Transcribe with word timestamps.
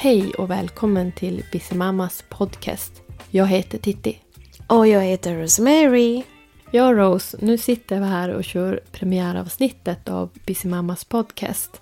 Hej 0.00 0.32
och 0.34 0.50
välkommen 0.50 1.12
till 1.12 1.44
Bissemammas 1.52 2.24
podcast. 2.28 3.02
Jag 3.30 3.46
heter 3.46 3.78
Titti. 3.78 4.18
Och 4.66 4.88
jag 4.88 5.00
heter 5.00 5.38
Rosemary. 5.38 6.22
Jag 6.70 6.88
och 6.88 6.96
Rose, 6.96 7.38
nu 7.40 7.58
sitter 7.58 8.00
vi 8.00 8.06
här 8.06 8.28
och 8.28 8.44
kör 8.44 8.80
premiäravsnittet 8.92 10.08
av 10.08 10.30
Bissemammas 10.46 11.04
podcast. 11.04 11.80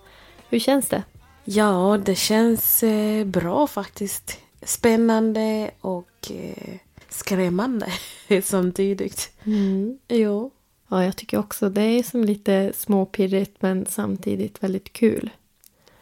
Hur 0.49 0.59
känns 0.59 0.89
det? 0.89 1.03
Ja, 1.45 1.99
det 2.05 2.14
känns 2.14 2.82
eh, 2.82 3.25
bra 3.25 3.67
faktiskt. 3.67 4.39
Spännande 4.62 5.71
och 5.80 6.30
eh, 6.30 6.75
skrämmande 7.09 7.87
samtidigt. 8.43 9.32
Mm. 9.45 9.98
Jo. 10.09 10.51
Ja, 10.89 11.04
jag 11.04 11.17
tycker 11.17 11.39
också 11.39 11.71
det 11.71 11.82
är 11.82 12.03
som 12.03 12.25
lite 12.25 12.73
småpirrigt 12.76 13.62
men 13.62 13.87
samtidigt 13.87 14.62
väldigt 14.62 14.93
kul. 14.93 15.31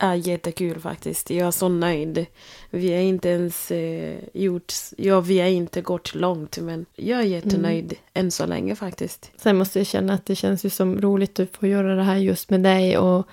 Ja, 0.05 0.17
jättekul 0.17 0.81
faktiskt. 0.81 1.31
Jag 1.31 1.47
är 1.47 1.51
så 1.51 1.69
nöjd. 1.69 2.27
Vi 2.71 2.93
har 2.93 3.01
inte 3.01 3.29
ens 3.29 3.71
eh, 3.71 4.19
gjort... 4.33 4.73
Ja, 4.97 5.21
vi 5.21 5.41
har 5.41 5.49
inte 5.49 5.80
gått 5.80 6.15
långt 6.15 6.59
men 6.59 6.87
jag 6.97 7.21
är 7.21 7.25
jättenöjd 7.25 7.85
Mm. 7.85 7.97
än 8.15 8.30
så 8.30 8.47
länge 8.47 8.77
faktiskt. 8.77 9.30
Sen 9.37 9.57
måste 9.57 9.79
jag 9.79 9.87
känna 9.87 10.15
att 10.15 10.27
det 10.27 10.35
känns 10.37 10.65
ju 10.65 10.71
som 10.71 11.01
roligt 11.01 11.41
att 11.41 11.57
få 11.57 11.67
göra 11.67 11.95
det 11.95 12.03
här 12.03 12.17
just 12.17 12.51
med 12.51 12.61
dig 12.61 12.99
och 12.99 13.27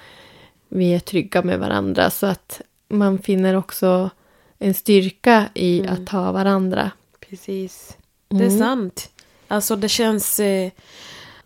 vi 0.70 0.94
är 0.94 1.00
trygga 1.00 1.42
med 1.42 1.60
varandra 1.60 2.10
så 2.10 2.26
att 2.26 2.62
man 2.88 3.18
finner 3.20 3.56
också 3.56 4.10
en 4.60 4.74
styrka 4.74 5.46
i 5.54 5.80
Mm. 5.80 5.94
att 5.94 6.10
ha 6.10 6.32
varandra. 6.32 6.92
Precis. 7.30 7.98
Det 8.30 8.36
är 8.44 8.48
Mm. 8.48 8.60
sant. 8.60 9.10
Alltså 9.48 9.76
det 9.76 9.90
känns... 9.90 10.40
Eh, 10.40 10.72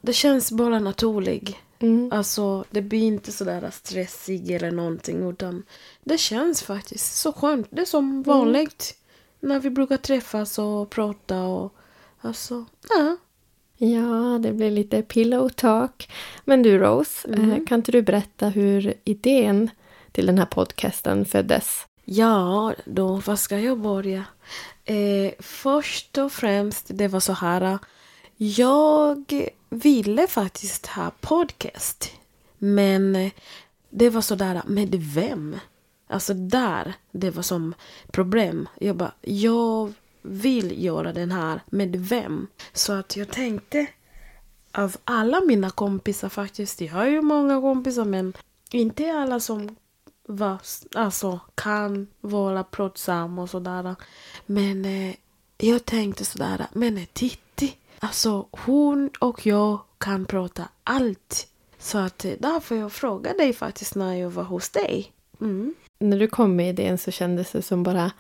det 0.01 0.13
känns 0.13 0.51
bara 0.51 0.79
naturligt. 0.79 1.55
Mm. 1.79 2.09
Alltså 2.11 2.65
det 2.71 2.81
blir 2.81 3.03
inte 3.03 3.31
sådär 3.31 3.69
stressig 3.73 4.51
eller 4.51 4.71
någonting 4.71 5.29
utan 5.29 5.63
det 6.03 6.17
känns 6.17 6.63
faktiskt 6.63 7.15
så 7.17 7.33
skönt. 7.33 7.67
Det 7.69 7.81
är 7.81 7.85
som 7.85 8.23
vanligt 8.23 8.95
när 9.39 9.59
vi 9.59 9.69
brukar 9.69 9.97
träffas 9.97 10.59
och 10.59 10.89
prata 10.89 11.43
och 11.43 11.75
alltså, 12.21 12.65
ja. 12.89 13.17
Ja, 13.77 14.39
det 14.41 14.53
blir 14.53 14.71
lite 14.71 15.01
pillow 15.01 15.49
talk. 15.49 16.09
Men 16.45 16.63
du 16.63 16.77
Rose, 16.77 17.27
Mm. 17.27 17.51
eh, 17.51 17.65
kan 17.65 17.79
inte 17.79 17.91
du 17.91 18.01
berätta 18.01 18.49
hur 18.49 18.93
idén 19.03 19.69
till 20.11 20.25
den 20.25 20.37
här 20.37 20.45
podcasten 20.45 21.25
föddes? 21.25 21.85
Ja, 22.05 22.73
då 22.85 23.15
vad 23.25 23.39
ska 23.39 23.59
jag 23.59 23.79
börja? 23.79 24.23
Eh, 24.85 25.31
först 25.39 26.17
och 26.17 26.31
främst, 26.31 26.85
det 26.89 27.07
var 27.07 27.19
så 27.19 27.33
här. 27.33 27.79
Jag 28.37 29.49
ville 29.69 30.27
faktiskt 30.27 30.85
ha 30.85 31.11
podcast. 31.21 32.11
Men 32.57 33.31
det 33.89 34.09
var 34.09 34.21
sådär, 34.21 34.61
med 34.65 34.95
vem? 34.95 35.55
Alltså 36.07 36.33
där, 36.33 36.93
det 37.11 37.29
var 37.31 37.43
som 37.43 37.73
problem. 38.11 38.69
Jag 38.79 38.95
bara, 38.95 39.11
jag 39.21 39.93
vill 40.21 40.83
göra 40.83 41.13
den 41.13 41.31
här, 41.31 41.61
med 41.65 41.95
vem? 41.95 42.47
Så 42.73 42.93
att 42.93 43.15
jag 43.15 43.31
tänkte, 43.31 43.87
av 44.71 44.95
alla 45.03 45.41
mina 45.41 45.69
kompisar 45.69 46.29
faktiskt, 46.29 46.81
jag 46.81 46.93
har 46.93 47.05
ju 47.05 47.21
många 47.21 47.61
kompisar 47.61 48.05
men 48.05 48.33
inte 48.71 49.11
alla 49.11 49.39
som 49.39 49.75
var, 50.27 50.57
alltså, 50.95 51.39
kan 51.55 52.07
vara 52.21 52.63
pratsamma 52.63 53.41
och 53.41 53.49
sådär. 53.49 53.95
Men 54.45 54.85
eh, 54.85 55.15
jag 55.57 55.85
tänkte 55.85 56.25
sådär, 56.25 56.67
men 56.73 57.05
titta 57.13 57.44
alltså 57.99 58.47
hon 58.51 59.09
och 59.19 59.45
jag 59.45 59.79
kan 59.97 60.25
prata 60.25 60.63
allt. 60.83 61.47
Så 61.77 61.97
att 61.97 62.25
eh, 62.25 62.31
därför 62.39 62.75
jag 62.75 62.91
frågade 62.91 63.37
dig 63.37 63.53
faktiskt 63.53 63.95
när 63.95 64.13
jag 64.13 64.29
var 64.29 64.43
hos 64.43 64.69
dig. 64.69 65.11
Mm. 65.41 65.73
När 65.99 66.19
du 66.19 66.27
kom 66.27 66.55
med 66.55 66.69
idén 66.69 66.97
så 66.97 67.11
kändes 67.11 67.51
det 67.51 67.61
som 67.61 67.83
bara 67.83 68.11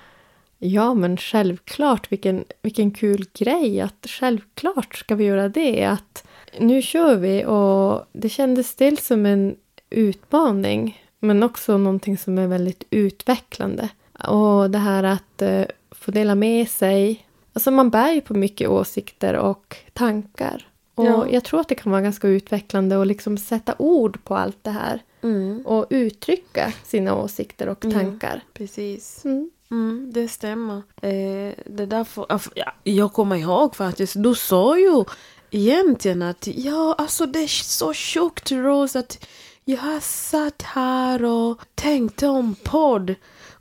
Ja, 0.57 0.93
men 0.93 1.17
självklart, 1.17 2.11
vilken, 2.11 2.43
vilken 2.61 2.91
kul 2.91 3.25
grej 3.33 3.81
att 3.81 4.05
självklart 4.07 4.95
ska 4.95 5.15
vi 5.15 5.23
göra 5.23 5.49
det. 5.49 5.85
Att 5.85 6.27
nu 6.59 6.81
kör 6.81 7.15
vi 7.15 7.45
och 7.45 8.05
det 8.13 8.29
kändes 8.29 8.75
dels 8.75 9.05
som 9.05 9.25
en 9.25 9.55
utmaning 9.89 11.05
men 11.19 11.43
också 11.43 11.77
någonting 11.77 12.17
som 12.17 12.37
är 12.37 12.47
väldigt 12.47 12.83
utvecklande. 12.89 13.89
Och 14.23 14.71
det 14.71 14.77
här 14.77 15.03
att 15.03 15.41
eh, 15.41 15.65
få 15.91 16.11
dela 16.11 16.35
med 16.35 16.69
sig. 16.69 17.25
Alltså 17.55 17.71
man 17.71 17.89
bär 17.89 18.11
ju 18.11 18.21
på 18.21 18.33
mycket 18.33 18.69
åsikter 18.69 19.33
och 19.33 19.75
tankar. 19.93 20.67
Och 20.95 21.05
Ja. 21.05 21.27
jag 21.29 21.43
tror 21.43 21.59
att 21.59 21.67
det 21.69 21.75
kan 21.75 21.91
vara 21.91 22.01
ganska 22.01 22.27
utvecklande 22.27 23.01
att 23.01 23.07
liksom 23.07 23.37
sätta 23.37 23.75
ord 23.77 24.23
på 24.23 24.35
allt 24.37 24.57
det 24.63 24.71
här. 24.71 25.03
Mm. 25.21 25.61
Och 25.65 25.85
uttrycka 25.89 26.73
sina 26.83 27.15
åsikter 27.15 27.67
och 27.69 27.77
Ja. 27.85 27.91
tankar. 27.91 28.41
Precis. 28.53 29.25
Mm. 29.25 29.49
Mm, 29.71 30.11
det 30.13 30.27
stämmer. 30.27 30.75
Eh, 31.01 31.53
det 31.65 31.85
därför, 31.85 32.25
ja, 32.29 32.39
ja, 32.55 32.71
jag 32.83 33.13
kommer 33.13 33.35
ihåg 33.35 33.75
faktiskt, 33.75 34.13
du 34.17 34.35
sa 34.35 34.77
ju 34.77 35.03
egentligen 35.51 36.21
att 36.21 36.47
ja, 36.47 36.95
alltså 36.97 37.25
det 37.25 37.39
är 37.39 37.47
så 37.47 37.93
sjukt 37.93 38.51
Rose 38.51 38.99
att 38.99 39.25
jag 39.65 39.77
har 39.77 39.99
satt 39.99 40.61
här 40.61 41.23
och 41.25 41.59
tänkte 41.75 42.27
om 42.27 42.55
podd. 42.63 43.15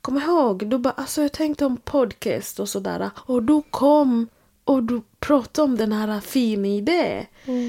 Kom 0.05 0.19
ihåg, 0.19 0.67
du 0.67 0.79
bara 0.79 0.95
alltså 0.97 1.23
jag 1.23 1.33
tänkte 1.33 1.67
om 1.67 1.77
podcast 1.77 2.61
och 2.61 2.69
sådär. 2.69 3.11
Och 3.17 3.43
du 3.43 3.63
kom 3.71 4.29
och 4.65 4.83
du 4.83 5.03
pratade 5.21 5.65
om 5.65 5.77
den 5.77 5.93
här 5.93 6.21
fina 6.21 6.69
idén. 6.69 7.27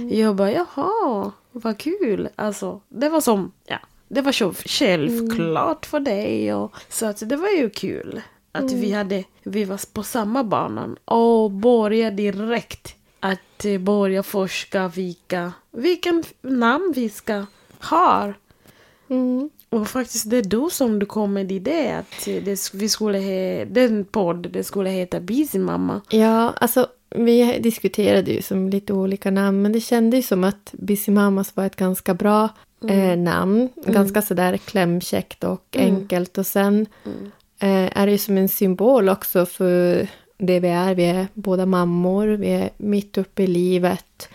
Jag 0.09 0.35
bara 0.35 0.51
jaha, 0.51 1.31
vad 1.51 1.77
kul. 1.77 2.29
Alltså 2.35 2.81
det 2.89 3.09
var 3.09 3.21
som, 3.21 3.51
ja, 3.65 3.79
det 4.07 4.21
var 4.21 4.31
så 4.31 4.53
självklart 4.53 5.85
för 5.85 5.99
dig. 5.99 6.53
Och, 6.53 6.75
så 6.89 7.05
att 7.05 7.29
det 7.29 7.35
var 7.35 7.49
ju 7.49 7.69
kul. 7.69 8.21
Att 8.51 8.71
vi 8.71 8.91
hade, 8.91 9.23
vi 9.43 9.65
var 9.65 9.93
på 9.93 10.03
samma 10.03 10.43
banan 10.43 10.97
och 11.05 11.51
började 11.51 12.15
direkt 12.15 12.95
att 13.19 13.65
eh, 13.65 13.77
börja 13.77 14.23
forska 14.23 14.87
vilka, 14.87 15.53
vilken 15.71 16.23
namn 16.41 16.93
vi 16.95 17.09
ska 17.09 17.45
ha. 17.79 18.33
Mm. 19.09 19.49
Och 19.75 19.87
faktiskt 19.87 20.29
det 20.29 20.37
är 20.37 20.43
du 20.43 20.67
som 20.71 20.99
du 20.99 21.05
kom 21.05 21.33
med 21.33 21.51
idé 21.51 21.91
att 21.91 22.25
det, 22.25 22.73
vi 22.73 22.89
skulle 22.89 23.17
he, 23.17 23.65
den 23.65 24.05
podd, 24.05 24.51
det 24.51 24.63
skulle 24.63 24.89
heta 24.89 25.19
Busy 25.19 25.59
Mamma. 25.59 26.01
Ja, 26.09 26.53
alltså 26.57 26.87
vi 27.15 27.59
diskuterade 27.59 28.31
ju 28.31 28.41
som 28.41 28.69
lite 28.69 28.93
olika 28.93 29.31
namn 29.31 29.61
men 29.61 29.71
det 29.71 29.81
kändes 29.81 30.17
ju 30.17 30.21
som 30.21 30.43
att 30.43 30.69
Busy 30.71 31.11
Mamas 31.11 31.55
var 31.55 31.65
ett 31.65 31.75
ganska 31.75 32.13
bra 32.13 32.49
eh, 32.89 33.17
namn. 33.17 33.69
Ganska 33.85 34.21
sådär 34.21 34.57
klämkäckt 34.57 35.43
och 35.43 35.75
enkelt 35.79 36.37
och 36.37 36.47
sen 36.47 36.85
eh, 37.59 37.99
är 37.99 38.05
det 38.05 38.11
ju 38.11 38.17
som 38.17 38.37
en 38.37 38.49
symbol 38.49 39.09
också 39.09 39.45
för 39.45 40.07
det 40.37 40.59
vi 40.59 40.67
är. 40.67 40.95
Vi 40.95 41.05
är 41.05 41.27
båda 41.33 41.65
mammor, 41.65 42.27
vi 42.27 42.47
är 42.47 42.69
mitt 42.77 43.17
uppe 43.17 43.43
i 43.43 43.47
livet. 43.47 44.29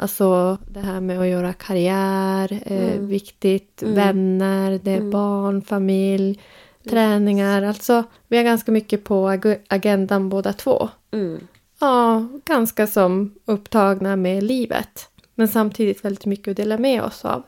Alltså 0.00 0.58
det 0.68 0.80
här 0.80 1.00
med 1.00 1.20
att 1.20 1.26
göra 1.26 1.52
karriär, 1.52 2.62
eh, 2.66 3.00
viktigt, 3.00 3.82
vänner, 3.86 4.80
det 4.82 4.90
är 4.90 5.00
barn, 5.00 5.62
familj, 5.62 6.40
träningar. 6.88 7.62
Alltså 7.62 8.04
vi 8.28 8.36
har 8.36 8.44
ganska 8.44 8.72
mycket 8.72 9.04
på 9.04 9.28
ag- 9.30 9.60
agendan 9.68 10.28
båda 10.28 10.52
två. 10.52 10.88
Mm. 11.10 11.46
Ja, 11.80 12.26
ganska 12.44 12.86
som 12.86 13.34
upptagna 13.44 14.16
med 14.16 14.42
livet. 14.42 15.08
Men 15.34 15.48
samtidigt 15.48 16.04
väldigt 16.04 16.26
mycket 16.26 16.50
att 16.50 16.56
dela 16.56 16.78
med 16.78 17.02
oss 17.02 17.24
av. 17.24 17.42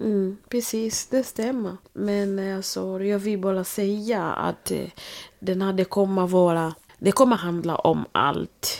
Mm, 0.00 0.36
precis, 0.48 1.06
det 1.06 1.22
stämmer. 1.24 1.76
Men 1.92 2.38
eh, 2.38 2.56
alltså, 2.56 3.00
jag 3.02 3.18
vill 3.18 3.38
bara 3.38 3.64
säga 3.64 4.22
att 4.32 4.70
eh, 4.70 4.78
den 5.38 5.62
här, 5.62 5.72
det 5.72 5.84
kommer 5.84 6.26
vara, 6.26 6.74
det 6.98 7.12
kommer 7.12 7.36
handla 7.36 7.76
om 7.76 8.04
allt. 8.12 8.78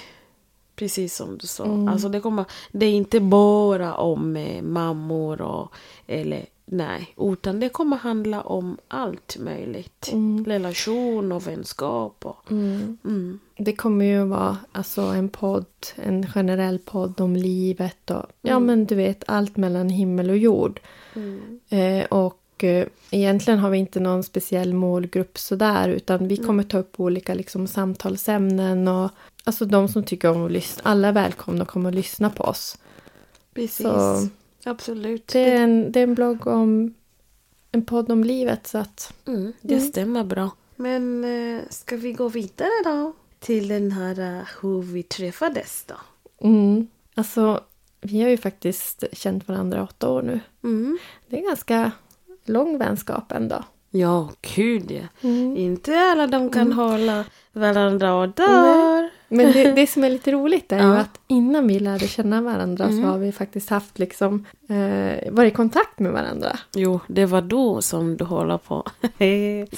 Precis 0.82 1.16
som 1.16 1.38
du 1.38 1.46
sa. 1.46 1.88
Alltså 1.88 2.08
det, 2.08 2.20
kommer, 2.20 2.44
det 2.72 2.86
är 2.86 2.92
inte 2.92 3.20
bara 3.20 3.94
om 3.94 4.36
eh, 4.36 4.62
mammor 4.62 5.42
och 5.42 5.72
eller 6.06 6.46
nej. 6.64 7.14
Utan 7.16 7.60
det 7.60 7.68
kommer 7.68 7.96
handla 7.96 8.40
om 8.40 8.78
allt 8.88 9.36
möjligt. 9.40 10.10
Relation 10.46 11.32
och 11.32 11.46
vänskap 11.46 12.26
och 12.26 12.50
mm. 12.50 13.38
Det 13.56 13.72
kommer 13.72 14.04
ju 14.04 14.24
vara 14.24 14.58
alltså, 14.72 15.00
en 15.00 15.28
podd, 15.28 15.66
en 15.94 16.26
generell 16.26 16.78
podd 16.78 17.20
om 17.20 17.36
livet 17.36 18.10
och 18.10 18.26
ja 18.40 18.58
men 18.58 18.84
du 18.84 18.94
vet 18.94 19.24
allt 19.26 19.56
mellan 19.56 19.88
himmel 19.88 20.30
och 20.30 20.38
jord. 20.38 20.80
Eh, 21.68 22.04
och 22.04 22.64
eh, 22.64 22.86
egentligen 23.10 23.60
har 23.60 23.70
vi 23.70 23.78
inte 23.78 24.00
någon 24.00 24.22
speciell 24.22 24.74
målgrupp 24.74 25.38
sådär 25.38 25.88
utan 25.88 26.28
vi 26.28 26.36
kommer 26.36 26.62
ta 26.62 26.78
upp 26.78 27.00
olika 27.00 27.34
liksom, 27.34 27.66
samtalsämnen 27.66 28.88
och 28.88 29.10
alltså 29.44 29.64
de 29.64 29.88
som 29.88 30.04
tycker 30.04 30.30
om 30.30 30.44
att 30.46 30.52
lyssna, 30.52 30.82
alla 30.84 31.08
är 31.08 31.12
välkomna 31.12 31.62
att 31.62 31.68
komma 31.68 31.88
och 31.88 31.94
lyssna 31.94 32.30
på 32.30 32.44
oss. 32.44 32.78
Precis. 33.54 33.86
Så- 33.86 34.28
Absolut. 34.64 35.26
Det 35.26 35.40
är 35.40 35.62
en, 35.62 35.92
det 35.92 35.98
är 36.00 36.04
en 36.04 36.14
blogg 36.14 36.46
om 36.46 36.94
en 37.72 37.84
podd 37.84 38.10
om 38.12 38.24
livet 38.24 38.66
så 38.66 38.78
att 38.78 39.12
Mm, 39.26 39.52
det 39.60 39.80
stämmer 39.80 40.24
bra. 40.24 40.50
Men 40.76 41.24
eh, 41.24 41.60
ska 41.70 41.96
vi 41.96 42.12
gå 42.12 42.28
vidare 42.28 42.70
då? 42.84 43.12
Till 43.40 43.68
den 43.68 43.92
här 43.92 44.18
eh, 44.38 44.42
hur 44.62 44.82
vi 44.82 45.02
träffades 45.02 45.84
då? 45.88 45.94
mm, 46.48 46.86
alltså 47.14 47.60
vi 48.00 48.22
har 48.22 48.28
ju 48.28 48.36
faktiskt 48.36 49.04
känt 49.12 49.48
varandra 49.48 49.82
åtta 49.82 50.08
år 50.10 50.22
nu. 50.22 50.40
Mm. 50.64 50.98
Det 51.28 51.38
är 51.38 51.42
ganska 51.48 51.90
lång 52.44 52.78
vänskap 52.78 53.32
ändå. 53.32 53.64
Ja, 53.90 54.30
gud 54.56 54.90
ja. 54.90 55.28
Mm. 55.28 55.56
Inte 55.56 55.98
alla 56.00 56.26
de 56.26 56.50
kan 56.50 56.72
hålla 56.72 57.24
varandra 57.52 58.14
och 58.14 58.28
dör. 58.28 59.01
Men 59.32 59.52
det, 59.52 59.72
det 59.76 59.86
som 59.86 60.04
är 60.04 60.10
lite 60.10 60.32
roligt 60.32 60.72
är 60.72 60.76
ju 60.78 60.82
Ja. 60.84 60.96
att 60.98 61.20
innan 61.28 61.66
vi 61.68 61.78
lärde 61.78 62.08
känna 62.08 62.42
varandra 62.42 62.86
så 62.86 62.92
Mm. 62.92 63.04
har 63.04 63.18
vi 63.18 63.32
faktiskt 63.32 63.70
haft 63.70 63.98
liksom 63.98 64.46
eh, 64.68 65.32
varit 65.32 65.52
i 65.52 65.56
kontakt 65.56 65.98
med 65.98 66.12
varandra. 66.12 66.58
Jo, 66.74 67.00
det 67.06 67.26
var 67.26 67.40
då 67.42 67.82
som 67.82 68.16
du 68.16 68.24
håller 68.24 68.58
på. 68.58 68.82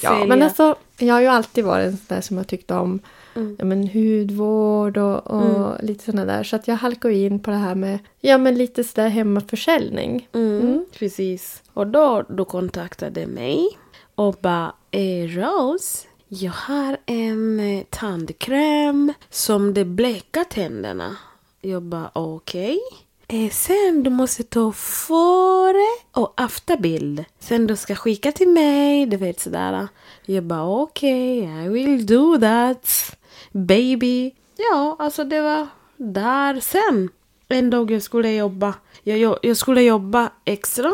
Ja, 0.01 0.25
men 0.27 0.41
alltså 0.43 0.75
jag 0.97 1.13
har 1.13 1.21
ju 1.21 1.27
alltid 1.27 1.63
varit 1.65 1.85
en 1.85 1.97
sån 1.97 2.05
där 2.15 2.21
som 2.21 2.37
har 2.37 2.43
tyckt 2.43 2.71
om 2.71 2.99
Mm. 3.37 3.55
ja, 3.59 3.65
men 3.65 3.87
hudvård 3.87 4.97
och, 4.97 5.27
och 5.27 5.83
lite 5.83 6.03
sådana 6.03 6.25
där. 6.25 6.43
Så 6.43 6.55
att 6.55 6.67
jag 6.67 6.75
halkar 6.75 7.09
ju 7.09 7.25
in 7.25 7.39
på 7.39 7.51
det 7.51 7.57
här 7.57 7.75
med 7.75 7.99
ja, 8.21 8.37
men 8.37 8.55
lite 8.57 8.83
sådär 8.83 9.09
hemmaförsäljning. 9.09 10.27
Mm, 10.33 10.59
Mm. 10.61 10.85
Precis. 10.99 11.63
Och 11.73 11.87
då 11.87 12.23
du 12.29 12.45
kontaktade 12.45 13.27
mig 13.27 13.67
och 14.15 14.35
bara 14.41 14.73
eh, 14.91 15.27
Rose, 15.27 16.07
jag 16.27 16.51
har 16.51 16.97
en 17.05 17.59
eh, 17.59 17.83
tandkräm 17.89 19.13
som 19.29 19.73
det 19.73 19.85
blekar 19.85 20.43
tänderna. 20.43 21.17
Jag 21.61 21.83
bara 21.83 22.11
okej. 22.13 22.79
Okay. 23.23 23.49
sen 23.49 24.03
du 24.03 24.09
måste 24.09 24.43
ta 24.43 24.71
före 24.71 25.97
och 26.11 26.41
efterbild. 26.41 27.25
Sen 27.39 27.67
du 27.67 27.75
ska 27.75 27.95
skicka 27.95 28.31
till 28.31 28.49
mig, 28.49 29.05
du 29.05 29.17
vet 29.17 29.39
sådär. 29.39 29.87
Jag 30.25 30.43
bara 30.43 30.67
okej, 30.67 31.39
I 31.39 31.67
will 31.67 32.05
do 32.05 32.39
that. 32.39 33.15
Baby. 33.51 34.31
Ja, 34.57 34.95
alltså 34.99 35.23
det 35.23 35.41
var 35.41 35.67
där 35.97 36.59
sen. 36.59 37.09
En 37.47 37.69
dag 37.69 37.91
jag 37.91 38.01
skulle 38.01 38.31
jobba. 38.31 38.73
Jag, 39.03 39.17
jag, 39.17 39.39
jag 39.41 39.57
skulle 39.57 39.81
jobba 39.81 40.29
extra. 40.45 40.91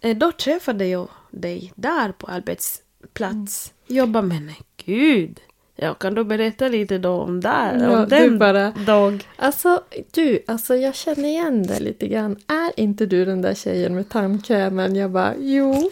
Eh, 0.00 0.16
då 0.16 0.32
träffade 0.32 0.86
jag 0.86 1.08
dig 1.30 1.72
där 1.76 2.12
på 2.12 2.26
arbetsplats. 2.26 3.72
Mm. 3.72 3.81
Jobba 3.86 4.22
med 4.22 4.42
nej, 4.42 4.58
gud. 4.84 5.40
Ja, 5.76 5.94
kan 5.94 6.14
du 6.14 6.24
berätta 6.24 6.68
lite 6.68 6.98
då 6.98 7.10
om 7.10 7.40
där? 7.40 7.78
Ja, 7.82 8.02
om 8.02 8.08
den 8.08 8.38
bara- 8.38 8.70
dag? 8.70 9.28
Alltså 9.36 9.82
du, 10.12 10.42
alltså 10.46 10.74
jag 10.76 10.94
känner 10.94 11.28
igen 11.28 11.62
dig 11.62 11.80
lite 11.80 12.06
grann. 12.08 12.36
Är 12.46 12.80
inte 12.80 13.06
du 13.06 13.24
den 13.24 13.42
där 13.42 13.54
tjejen 13.54 13.94
med 13.94 14.08
tandkrämen? 14.08 14.96
Jag 14.96 15.10
bara, 15.10 15.34
jo, 15.38 15.90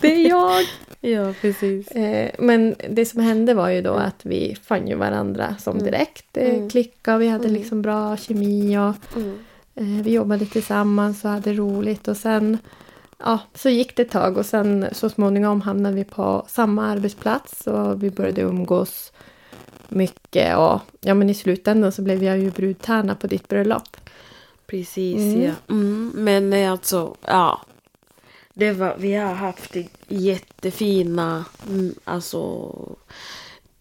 det 0.00 0.14
är 0.14 0.28
jag. 0.28 0.64
Ja, 1.00 1.34
precis. 1.40 1.88
Eh, 1.90 2.30
men 2.38 2.74
det 2.90 3.04
som 3.06 3.20
hände 3.20 3.54
var 3.54 3.68
ju 3.68 3.82
då 3.82 3.92
att 3.92 4.20
vi 4.26 4.56
fann 4.64 4.88
ju 4.88 4.94
varandra 4.94 5.54
som 5.58 5.78
direkt 5.78 6.36
eh, 6.36 6.54
Mm. 6.54 6.70
klickade. 6.70 7.18
Vi 7.18 7.28
hade 7.28 7.48
liksom 7.48 7.82
bra 7.82 8.16
kemi 8.16 8.78
och 8.78 9.16
Mm. 9.16 9.38
eh, 9.74 10.04
vi 10.04 10.10
jobbade 10.12 10.46
tillsammans 10.46 11.24
och 11.24 11.30
hade 11.30 11.52
roligt. 11.52 12.08
Och 12.08 12.16
sen 12.16 12.58
ja, 13.18 13.38
så 13.54 13.68
gick 13.68 13.96
det 13.96 14.02
ett 14.02 14.10
tag 14.10 14.36
och 14.38 14.46
sen 14.46 14.88
så 14.92 15.10
småningom 15.10 15.60
hamnade 15.60 15.94
vi 15.94 16.04
på 16.04 16.44
samma 16.48 16.86
arbetsplats 16.86 17.66
och 17.66 18.02
vi 18.02 18.10
började 18.10 18.40
umgås 18.40 19.12
mycket. 19.88 20.56
Och 20.56 20.80
ja, 21.00 21.14
men 21.14 21.30
i 21.30 21.34
slutändan 21.34 21.92
så 21.92 22.02
blev 22.02 22.22
jag 22.24 22.38
ju 22.38 22.50
brudtärna 22.50 23.14
på 23.14 23.26
ditt 23.26 23.48
bröllop. 23.48 23.96
Precis, 24.66 25.16
Mm. 25.16 25.42
ja. 25.42 25.52
Mm, 25.70 26.12
men 26.14 26.70
alltså, 26.72 27.16
ja. 27.26 27.60
Det 28.54 28.72
var, 28.72 28.96
vi 28.98 29.14
har 29.14 29.34
haft 29.34 29.76
jättefina 30.08 31.44
mm, 31.68 31.94
alltså, 32.04 32.72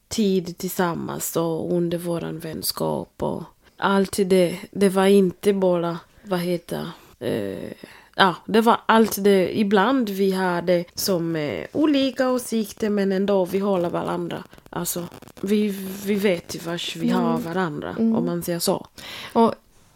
tid 0.07 0.57
tillsammans 0.57 1.35
och 1.35 1.73
under 1.73 1.97
våran 1.97 2.39
vänskap 2.39 3.13
och 3.17 3.43
allt 3.77 4.17
det. 4.25 4.59
Det 4.71 4.89
var 4.89 5.05
inte 5.05 5.53
bara, 5.53 5.99
vad 6.23 6.39
heter 6.39 6.89
eh, 7.19 7.71
Ja, 8.19 8.35
det 8.45 8.61
var 8.61 8.77
allt 8.85 9.23
det. 9.23 9.59
Ibland 9.59 10.09
vi 10.09 10.31
hade 10.31 10.85
som 10.95 11.35
eh, 11.35 11.65
olika 11.73 12.29
åsikter 12.29 12.89
men 12.89 13.11
ändå 13.11 13.45
vi 13.45 13.59
håller 13.59 13.89
varandra. 13.89 14.43
Alltså, 14.69 15.03
vi, 15.41 15.67
vi 16.05 16.15
vet 16.15 16.65
vars 16.65 16.95
vi 16.95 17.09
har 17.09 17.37
varandra 17.37 17.95
om 17.97 18.25
man 18.25 18.43
säger 18.43 18.59
så. 18.59 18.87
Och 19.33 19.53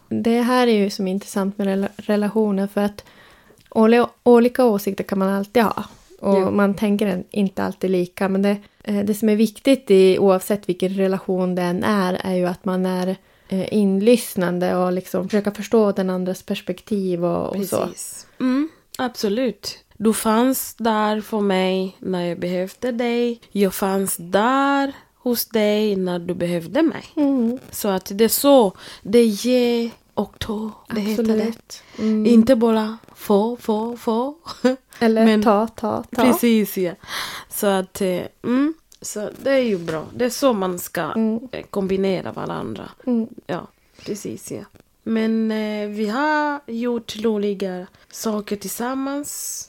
det 0.10 0.42
här 0.42 0.68
är 0.68 0.72
ju 0.84 0.90
som 0.90 1.08
intressant 1.08 1.58
med 1.58 1.68
rela- 1.68 1.90
relationer 1.98 2.68
för 2.68 2.82
att 2.82 3.04
oli- 3.70 4.08
olika 4.24 4.66
åsikter 4.66 5.04
kan 5.04 5.20
man 5.20 5.30
alltid 5.30 5.64
ha. 5.64 5.84
Och 6.20 6.38
Jo. 6.40 6.52
man 6.52 6.74
tänker 6.74 7.24
inte 7.32 7.64
alltid 7.64 7.90
lika. 7.92 8.30
Men 8.30 8.42
det, 8.42 8.58
eh, 8.84 9.00
det 9.06 9.14
som 9.14 9.30
är 9.30 9.36
viktigt 9.36 9.92
i, 9.92 10.20
oavsett 10.20 10.70
vilken 10.70 10.94
relation 10.94 11.56
det 11.56 11.62
än 11.62 11.84
är, 11.84 12.14
är 12.24 12.36
ju 12.36 12.46
att 12.46 12.66
man 12.66 12.86
är 12.86 13.16
inlyssnande 13.52 14.76
och 14.76 14.92
liksom 14.92 15.30
försöka 15.30 15.52
förstå 15.52 15.92
den 15.92 16.10
andras 16.10 16.44
perspektiv 16.44 17.26
och, 17.26 17.56
och 17.56 17.66
så. 17.66 17.90
Mm, 18.40 18.70
absolut. 18.98 19.78
Du 19.98 20.14
fanns 20.14 20.76
där 20.78 21.22
för 21.22 21.40
mig 21.40 21.98
när 22.00 22.26
jag 22.26 22.40
behövde 22.40 22.92
dig. 22.92 23.42
Jag 23.52 23.74
fanns 23.74 24.16
där 24.20 24.94
hos 25.18 25.46
dig 25.46 25.96
när 25.96 26.20
du 26.20 26.34
behövde 26.34 26.82
mig. 26.82 27.04
Mm, 27.16 27.60
Så 27.72 27.88
att 27.88 28.12
det 28.14 28.24
är 28.24 28.28
så. 28.30 28.74
Det 29.04 29.24
ge 29.24 29.90
och 30.14 30.40
ta. 30.40 30.72
Det 30.96 31.02
heter 31.02 31.24
det. 31.24 31.34
absolut. 31.34 31.84
Mm. 32.00 32.26
Inte 32.26 32.56
bara 32.56 32.98
få, 33.16 33.58
få, 33.58 33.98
få. 33.98 34.36
Eller 35.00 35.26
men- 35.26 35.44
ta, 35.44 35.68
ta, 35.68 36.04
ta. 36.16 36.22
Precis, 36.24 36.78
ja. 36.78 36.94
Så 37.50 37.68
att, 37.68 38.02
eh, 38.02 38.22
mm, 38.44 38.74
så 39.02 39.30
det 39.44 39.52
är 39.52 39.58
ju 39.64 39.78
bra. 39.78 40.06
Det 40.16 40.26
är 40.26 40.30
så 40.30 40.54
man 40.54 40.80
ska 40.80 41.02
Mm. 41.02 41.40
eh, 41.52 41.66
kombinera 41.70 42.32
varandra. 42.32 42.90
Mm. 43.06 43.28
Ja, 43.48 43.68
precis 44.06 44.52
ja. 44.52 44.64
Men 45.04 45.52
eh, 45.52 45.88
vi 45.90 46.08
har 46.08 46.60
gjort 46.68 47.16
roliga 47.24 47.88
saker 48.12 48.56
tillsammans. 48.56 49.68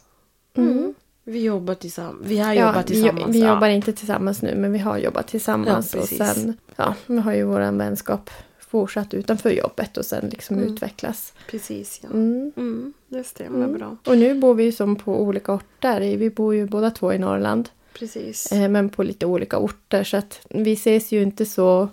Mm. 0.55 0.95
Vi 1.25 1.43
jobbar 1.43 1.75
tillsammans. 1.75 2.27
Vi 2.27 2.39
har 2.39 2.55
jobbat 2.55 2.91
vi, 2.91 2.95
tillsammans. 2.95 3.37
vi 3.37 3.41
ja. 3.41 3.49
jobbar 3.55 3.69
inte 3.69 3.93
tillsammans 3.93 4.43
nu, 4.43 4.55
men 4.55 4.73
vi 4.73 4.79
har 4.79 4.99
jobbat 4.99 5.29
tillsammans. 5.29 5.95
Ja, 5.95 6.01
och 6.01 6.09
sen 6.09 6.57
ja, 6.77 6.95
vi 7.07 7.19
har 7.19 7.33
ju 7.35 7.45
vår 7.45 7.73
vänskap 7.79 8.31
fortsatt 8.59 9.15
utanför 9.15 9.51
jobbet 9.51 9.97
och 9.97 10.05
sen 10.05 10.29
liksom 10.29 10.59
utvecklas. 10.59 11.33
Precis 11.51 12.01
ja. 12.03 12.09
Mm. 12.11 12.53
Mm, 12.57 12.93
det 13.09 13.25
stämmer 13.25 13.69
bra. 13.69 13.97
Och 14.07 14.19
nu 14.19 14.35
bor 14.35 14.55
vi 14.55 14.65
ju 14.65 14.73
som 14.73 14.97
på 14.97 15.23
olika 15.23 15.53
orter. 15.53 16.17
Vi 16.17 16.31
bor 16.31 16.55
ju 16.55 16.67
båda 16.67 16.91
två 16.91 17.13
i 17.13 17.19
Norrland, 17.19 17.69
Precis. 17.99 18.53
eh, 18.53 18.69
men 18.69 18.89
på 18.89 19.03
lite 19.03 19.27
olika 19.27 19.59
orter. 19.59 20.05
Så 20.05 20.17
att 20.17 20.41
vi 20.51 20.73
ses 20.73 21.13
ju 21.13 21.23
inte 21.23 21.47
så 21.47 21.89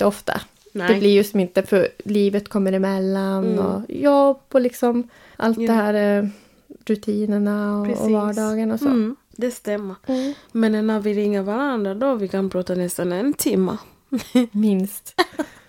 ofta. 0.00 0.40
Nej. 0.72 0.94
Det 0.94 1.00
blir 1.00 1.10
ju 1.10 1.24
som 1.24 1.40
inte 1.40 1.62
för 1.62 1.88
livet 2.04 2.48
kommer 2.48 2.72
emellan 2.72 3.44
Mm. 3.44 3.58
och 3.66 3.82
jobb 3.88 4.40
och 4.52 4.60
liksom 4.60 5.08
allt 5.36 5.58
Ja. 5.60 5.66
det 5.66 5.72
här 5.72 5.94
eh, 6.22 6.28
rutinerna 6.86 7.80
och, 7.80 7.86
Precis. 7.86 8.04
och 8.04 8.10
vardagen 8.10 8.70
och 8.70 8.78
så. 8.80 8.86
Mm, 8.86 9.16
det 9.36 9.50
stämmer. 9.50 9.94
Mm. 10.06 10.34
Men 10.52 10.86
när 10.86 11.00
vi 11.00 11.14
ringer 11.14 11.42
varandra 11.42 11.94
då 11.94 12.14
vi 12.14 12.28
kan 12.28 12.50
prata 12.50 12.74
nästan 12.74 13.12
en 13.12 13.32
timme. 13.34 13.76
Minst. 14.52 15.14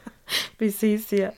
Precis 0.57 1.13
ja. 1.13 1.29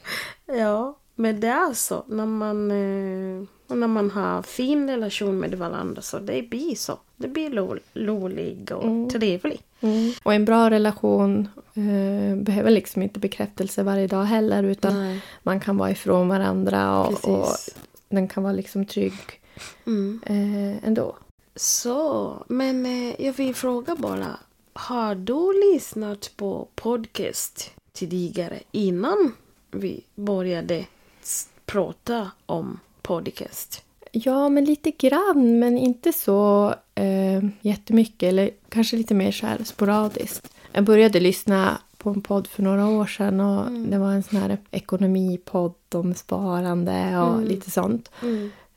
Ja, 0.45 0.97
men 1.15 1.39
det 1.39 1.47
är 1.47 1.73
så. 1.73 2.03
När 2.07 2.25
man, 2.25 2.71
eh, 2.71 3.47
när 3.67 3.87
man 3.87 4.11
har 4.11 4.41
fin 4.41 4.89
relation 4.89 5.39
med 5.39 5.53
varandra 5.53 6.01
så 6.01 6.19
det 6.19 6.49
blir 6.49 6.75
så. 6.75 6.99
Det 7.17 7.27
blir 7.27 7.49
lo- 7.49 7.79
rolig 7.93 8.71
och 8.71 9.09
trevlig. 9.09 9.61
Mm. 9.81 10.11
Och 10.23 10.33
en 10.33 10.45
bra 10.45 10.69
relation 10.69 11.49
eh, 11.73 12.35
behöver 12.37 12.71
liksom 12.71 13.01
inte 13.01 13.19
bekräftelse 13.19 13.83
varje 13.83 14.07
dag 14.07 14.23
heller 14.23 14.63
utan 14.63 14.93
Nej. 14.93 15.21
man 15.43 15.59
kan 15.59 15.77
vara 15.77 15.91
ifrån 15.91 16.27
varandra 16.27 16.99
och, 17.07 17.25
och 17.29 17.47
den 18.09 18.27
kan 18.27 18.43
vara 18.43 18.53
liksom 18.53 18.85
trygg 18.85 19.13
Mm. 19.85 20.21
eh, 20.25 20.87
ändå. 20.87 21.15
Så, 21.55 22.33
men 22.47 22.85
eh, 22.85 23.25
jag 23.25 23.33
vill 23.33 23.55
fråga 23.55 23.95
bara. 23.95 24.39
Har 24.73 25.15
du 25.15 25.71
lyssnat 25.73 26.31
på 26.37 26.67
podcast 26.75 27.71
tidigare 27.93 28.59
innan 28.71 29.31
vi 29.71 30.03
började 30.15 30.85
prata 31.65 32.31
om 32.45 32.79
podcast? 33.01 33.83
Ja, 34.17 34.49
men 34.49 34.65
lite 34.65 34.91
grann, 34.91 35.59
men 35.59 35.77
inte 35.77 36.13
så 36.13 36.73
eh, 36.95 37.43
jättemycket. 37.61 38.29
Eller 38.29 38.49
kanske 38.69 38.97
lite 38.97 39.13
mer 39.13 39.31
så 39.31 39.45
här 39.45 39.57
sporadiskt. 39.63 40.53
Jag 40.71 40.83
började 40.83 41.19
lyssna 41.19 41.77
på 41.97 42.09
en 42.09 42.21
podd 42.21 42.47
för 42.47 42.63
några 42.63 42.87
år 42.87 43.05
sedan 43.05 43.39
och 43.39 43.71
det 43.71 43.97
var 43.97 44.11
en 44.11 44.23
sån 44.23 44.39
här 44.39 44.57
ekonomipodd 44.71 45.73
om 45.93 46.13
sparande 46.13 47.17
och 47.17 47.41
lite 47.43 47.71
sånt. 47.71 48.11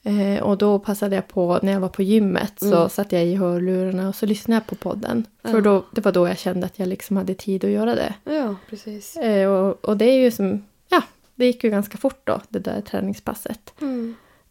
Eh, 0.03 0.43
och 0.43 0.59
då 0.59 0.79
passade 0.79 1.15
jag 1.17 1.29
på, 1.29 1.59
när 1.63 1.73
jag 1.73 1.81
var 1.81 1.89
på 1.89 2.03
gymmet, 2.03 2.53
så 2.57 2.89
satte 2.89 3.17
jag 3.17 3.27
i 3.27 3.35
hörlurarna 3.35 4.09
och 4.09 4.15
så 4.15 4.27
lyssnade 4.27 4.57
jag 4.57 4.67
på 4.67 4.75
podden. 4.91 5.27
För 5.43 5.61
då, 5.61 5.85
det 5.95 6.05
var 6.05 6.13
då 6.13 6.29
jag 6.29 6.39
kände 6.39 6.67
att 6.67 6.79
jag 6.79 6.89
liksom 6.89 7.17
hade 7.17 7.35
tid 7.35 7.65
att 7.65 7.71
göra 7.71 7.95
det. 7.95 8.15
Ja, 8.25 8.55
precis. 8.71 9.17
Eh, 9.17 9.51
och, 9.51 9.85
och 9.85 9.97
det 9.97 10.05
är 10.05 10.19
ju 10.19 10.31
som, 10.31 10.65
ja, 10.89 11.03
det 11.35 11.47
gick 11.47 11.65
ju 11.65 11.71
ganska 11.71 11.99
fort 11.99 12.21
då, 12.25 12.41
det 12.49 12.59
där 12.59 12.81
träningspasset. 12.81 13.73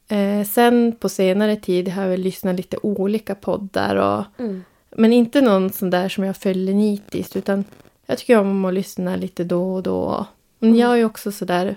Mm. 0.07 0.39
Eh, 0.39 0.45
sen 0.47 0.95
på 0.99 1.09
senare 1.09 1.55
tid 1.55 1.87
har 1.87 2.01
jag 2.01 2.09
väl 2.09 2.21
lyssnat 2.21 2.55
lite 2.55 2.77
olika 2.81 3.35
poddar. 3.35 3.95
Och, 3.95 4.25
Mm. 4.37 4.63
Men 4.91 5.13
inte 5.13 5.41
någon 5.41 5.69
sån 5.69 5.89
där 5.89 6.09
som 6.09 6.23
jag 6.23 6.37
följer 6.37 6.75
nitiskt. 6.75 7.35
Utan 7.35 7.63
jag 8.05 8.17
tycker 8.17 8.39
om 8.39 8.65
att 8.65 8.73
lyssna 8.73 9.15
lite 9.15 9.43
då 9.43 9.73
och 9.75 9.83
då. 9.83 10.25
Men 10.59 10.75
jag 10.75 10.91
är 10.91 10.95
ju 10.95 11.05
också 11.05 11.31
sådär 11.31 11.75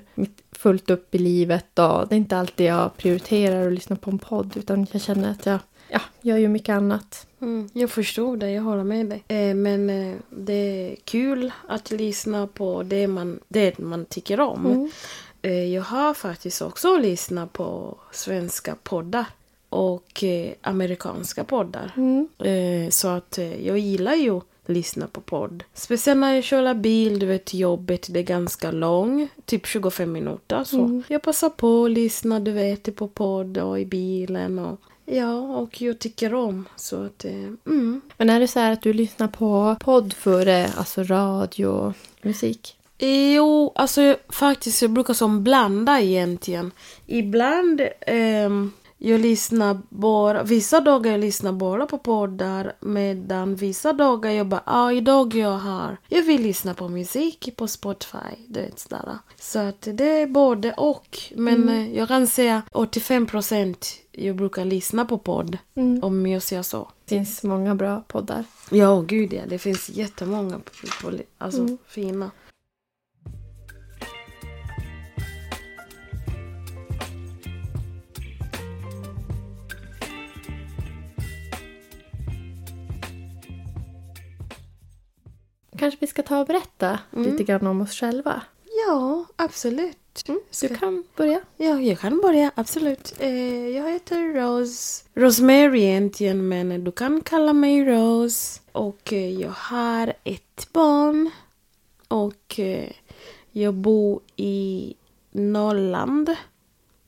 fullt 0.52 0.90
upp 0.90 1.14
i 1.14 1.18
livet 1.18 1.78
och 1.78 2.08
det 2.08 2.14
är 2.14 2.16
inte 2.16 2.37
alltid 2.37 2.66
jag 2.66 2.96
prioriterar 2.96 3.66
att 3.66 3.72
lyssna 3.72 3.96
på 3.96 4.10
en 4.10 4.18
podd 4.18 4.56
utan 4.56 4.87
jag 4.92 5.02
känner 5.02 5.30
att 5.30 5.46
jag 5.46 5.58
ja, 5.88 6.00
gör 6.20 6.37
ju 6.37 6.49
mycket 6.49 6.72
annat. 6.72 7.26
Mm, 7.40 7.68
jag 7.72 7.90
förstår 7.90 8.37
det, 8.37 8.50
jag 8.50 8.62
håller 8.62 8.84
med 8.84 9.06
dig. 9.06 9.25
Eh, 9.28 9.54
men 9.54 9.90
eh, 9.90 10.16
det 10.30 10.52
är 10.52 10.96
kul 11.04 11.52
att 11.68 11.90
lyssna 11.90 12.46
på 12.46 12.82
det 12.82 13.06
man, 13.06 13.40
det 13.49 13.78
man 13.78 14.04
tycker 14.04 14.40
om. 14.40 14.66
Mm. 14.66 14.90
Eh, 15.42 15.75
jag 15.75 15.82
har 15.82 16.14
faktiskt 16.14 16.62
också 16.62 16.97
lyssnat 16.97 17.52
på 17.52 17.97
svenska 18.12 18.76
poddar 18.82 19.26
och 19.68 20.25
eh, 20.25 20.52
amerikanska 20.61 21.44
poddar. 21.44 21.92
Mm. 21.97 22.28
Eh, 22.38 22.90
så 22.90 23.09
att 23.09 23.38
jag 23.62 23.78
gillar 23.78 24.14
ju 24.14 24.37
att 24.37 24.44
lyssna 24.66 25.06
på 25.06 25.20
podd. 25.20 25.64
Speciellt 25.75 26.20
när 26.20 26.35
jag 26.35 26.44
kör 26.44 26.75
bil, 26.75 27.18
du 27.18 27.26
vet 27.26 27.54
jobbet 27.54 28.06
det 28.11 28.20
är 28.20 28.25
ganska 28.25 28.70
lång, 28.70 29.28
typ 29.44 29.66
25 29.66 30.12
minuter. 30.12 30.64
Så 30.64 30.78
Mm. 30.78 31.02
jag 31.09 31.23
passar 31.23 31.50
på 31.50 31.85
att 31.85 31.90
lyssna, 31.90 32.40
du 32.40 32.52
vet, 32.52 32.97
på 32.97 33.09
podd 33.09 33.59
och 33.59 33.80
i 33.80 33.87
bilen 33.87 34.59
och 34.59 34.80
ja, 35.04 35.35
och 35.40 35.80
jag 35.82 35.99
tycker 35.99 36.35
om. 36.35 36.68
Så 36.76 37.04
att, 37.04 37.25
mm. 37.25 38.00
Men 38.16 38.30
är 38.30 38.40
det 38.40 38.49
så 38.49 38.61
här 38.61 38.73
att 38.73 38.82
du 38.82 38.92
lyssnar 38.92 39.28
på 39.28 39.76
podd 39.80 40.12
före 40.12 40.68
alltså 40.76 41.02
radio 41.02 41.94
musik? 42.23 42.76
Jo, 43.02 43.73
alltså 43.75 44.02
jag- 44.02 44.16
faktiskt 44.28 44.83
jag 44.83 44.90
brukar 44.90 45.14
som 45.14 45.45
blanda 45.45 46.00
egentligen. 46.00 46.71
Ibland 47.07 47.80
ehm, 48.07 48.73
jag 48.99 49.21
lyssnar 49.21 49.78
bara, 49.88 50.42
vissa 50.42 50.80
dagar 50.80 51.11
jag 51.11 51.21
lyssnar 51.21 51.52
bara 51.52 51.87
på 51.87 51.99
poddar 51.99 52.73
medan 52.80 53.54
vissa 53.57 53.92
dagar 53.92 54.30
jag 54.30 54.47
bara, 54.47 54.62
ah, 54.66 54.92
idag 54.92 55.35
jag 55.35 55.59
har, 55.59 55.97
jag 56.09 56.23
vill 56.23 56.42
lyssna 56.42 56.75
på 56.75 56.88
musik 56.88 57.49
på 57.57 57.69
Spotify, 57.69 58.19
du 58.49 58.61
vet 58.61 58.78
sådär. 58.78 59.19
Så 59.40 59.59
att 59.59 59.88
det 59.92 60.04
är 60.21 60.26
både 60.26 60.73
och. 60.73 61.19
Men 61.37 61.69
eh, 61.69 61.97
jag 61.97 62.09
kan 62.09 62.26
säga 62.26 62.62
85% 62.73 63.76
jag 64.12 64.37
brukar 64.37 64.64
lyssna 64.64 65.04
på 65.04 65.19
podd, 65.19 65.59
Mm. 65.75 66.04
om 66.04 66.26
jag 66.26 66.42
säger 66.42 66.62
så. 66.62 66.88
Det 67.04 67.14
finns 67.14 67.42
många 67.42 67.75
bra 67.75 68.04
poddar. 68.09 68.45
Ja, 68.71 69.00
gud 69.00 69.33
ja. 69.33 69.42
Det 69.49 69.59
finns 69.59 69.88
jättemånga 69.88 70.61
alltså, 71.38 71.61
Mm. 71.61 71.78
fina. 71.87 72.30
Kanske 85.80 85.99
vi 86.00 86.06
ska 86.06 86.22
ta 86.22 86.40
och 86.40 86.46
berätta 86.46 86.99
Mm. 87.12 87.30
lite 87.32 87.44
grann 87.44 87.66
om 87.66 87.80
oss 87.80 87.92
själva. 87.92 88.42
Ja, 88.87 89.25
absolut. 89.37 89.96
Du 90.60 90.68
kan 90.76 91.04
börja. 91.16 91.40
Ja, 91.56 91.80
jag 91.80 91.99
kan 91.99 92.20
börja. 92.20 92.50
Absolut. 92.54 93.14
Eh, 93.18 93.68
jag 93.68 93.90
heter 93.92 94.34
Rose. 94.34 95.04
Rosemary 95.14 95.82
egentligen, 95.82 96.49
men 96.49 96.84
du 96.84 96.92
kan 96.92 97.20
kalla 97.20 97.52
mig 97.52 97.84
Rose. 97.84 98.60
Och 98.72 99.12
eh, 99.12 99.30
jag 99.40 99.50
har 99.50 100.12
ett 100.25 100.68
barn. 100.72 101.30
Och 102.08 102.58
eh, 102.60 102.90
jag 103.50 103.75
bor 103.75 104.20
i 104.37 104.94
Norrland. 105.30 106.37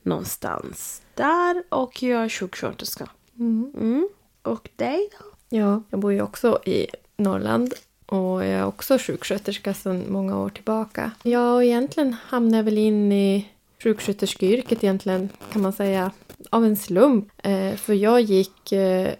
Någonstans 0.02 1.02
där. 1.14 1.62
Och 1.68 2.02
jag 2.02 2.24
är 2.24 2.28
sjuksköterska. 2.28 3.10
Mm. 3.38 3.72
Mm. 3.80 4.08
Och 4.42 4.68
dig 4.76 5.08
då? 5.18 5.24
Ja, 5.58 5.82
jag 5.90 6.00
bor 6.00 6.12
ju 6.12 6.22
också 6.22 6.60
i 6.66 6.86
Norrland 7.16 7.74
och 8.06 8.44
jag 8.44 8.46
är 8.46 8.66
också 8.66 8.98
sjuksköterska 8.98 9.74
sedan 9.74 10.04
många 10.08 10.38
år 10.38 10.48
tillbaka. 10.48 11.10
Ja, 11.22 11.54
och 11.54 11.64
egentligen 11.64 12.16
hamnade 12.26 12.56
jag 12.56 12.64
väl 12.64 12.78
in 12.78 13.12
i 13.12 13.48
sjuksköterskeyrket 13.82 14.84
egentligen 14.84 15.28
kan 15.52 15.62
man 15.62 15.72
säga 15.72 16.10
av 16.50 16.64
en 16.64 16.76
slump. 16.76 17.28
Eh, 17.38 17.74
för 17.74 17.94
jag 17.94 18.20
gick 18.20 18.72
eh, 18.72 19.14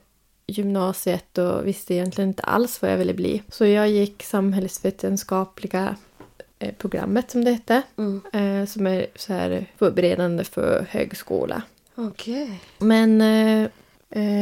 gymnasiet 0.47 1.39
och 1.39 1.67
visste 1.67 1.95
egentligen 1.95 2.31
inte 2.31 2.43
alls 2.43 2.83
vad 2.83 2.93
jag 2.93 2.99
ville 2.99 3.15
bli. 3.15 3.43
Så 3.49 3.67
jag 3.67 3.91
gick 3.91 4.23
samhällsvetenskapliga 4.23 5.97
eh, 6.59 6.75
programmet 6.79 7.31
som 7.31 7.45
det 7.45 7.51
hette. 7.53 7.83
Mm. 7.97 8.23
Eh, 8.33 8.67
som 8.67 8.87
är 8.87 9.07
så 9.17 9.33
här 9.33 9.67
förberedande 9.79 10.45
för 10.45 10.87
högskola. 10.91 11.62
Okej. 11.95 12.61
Men 12.79 13.21
eh, 13.21 13.62
eh, 13.62 13.69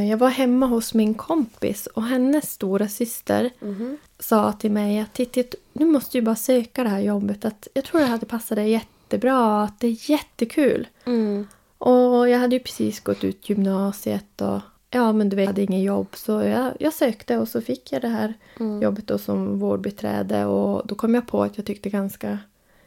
jag 0.09 0.17
var 0.17 0.29
hemma 0.29 0.67
hos 0.67 0.95
min 0.95 1.15
kompis 1.15 1.87
och 1.87 2.03
hennes 2.03 2.53
stora 2.53 2.89
syster 2.89 3.51
Mhm. 3.61 3.99
sa 4.19 4.53
till 4.53 4.71
mig 4.71 4.99
att 5.01 5.13
Titti, 5.13 5.45
du 5.73 5.85
måste 5.85 6.19
ju 6.19 6.23
bara 6.23 6.37
söka 6.37 6.83
det 6.85 6.89
här 6.91 7.01
jobbet. 7.01 7.45
Att 7.45 7.69
jag 7.75 7.85
tror 7.85 8.01
det 8.01 8.07
hade 8.07 8.27
passat 8.27 8.57
dig 8.57 8.71
jättebra, 8.71 9.63
att 9.63 9.81
det 9.81 9.87
är 9.87 10.11
jättekul. 10.11 10.89
Mm. 11.07 11.47
Och 11.79 12.29
jag 12.29 12.39
hade 12.39 12.57
ju 12.57 12.61
precis 12.61 13.01
gått 13.01 13.25
ut 13.25 13.49
gymnasiet 13.51 14.41
och 14.41 14.61
ja, 14.91 15.13
men 15.13 15.29
du 15.29 15.37
vet, 15.37 15.43
jag 15.45 15.49
hade 15.49 15.63
ingen 15.63 15.83
jobb. 15.83 16.07
Så 16.15 16.33
jag, 16.43 16.73
jag 16.81 16.93
sökte 16.95 17.39
och 17.39 17.49
så 17.49 17.61
fick 17.61 17.93
jag 17.93 18.03
det 18.03 18.09
här 18.09 18.35
Mm. 18.61 18.83
jobbet 18.83 19.07
då 19.07 19.19
som 19.19 19.59
vårdbiträde 19.59 20.45
och 20.45 20.87
då 20.87 20.95
kom 20.95 21.15
jag 21.15 21.27
på 21.27 21.43
att 21.43 21.57
jag 21.57 21.67
tyckte 21.67 21.91
ganska... 21.91 22.39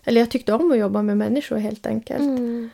Eller 0.04 0.22
jag 0.22 0.30
tyckte 0.32 0.54
om 0.54 0.72
att 0.72 0.78
jobba 0.78 1.02
med 1.02 1.18
människor 1.18 1.58
helt 1.58 1.86
enkelt. 1.86 2.22
Mm. 2.22 2.70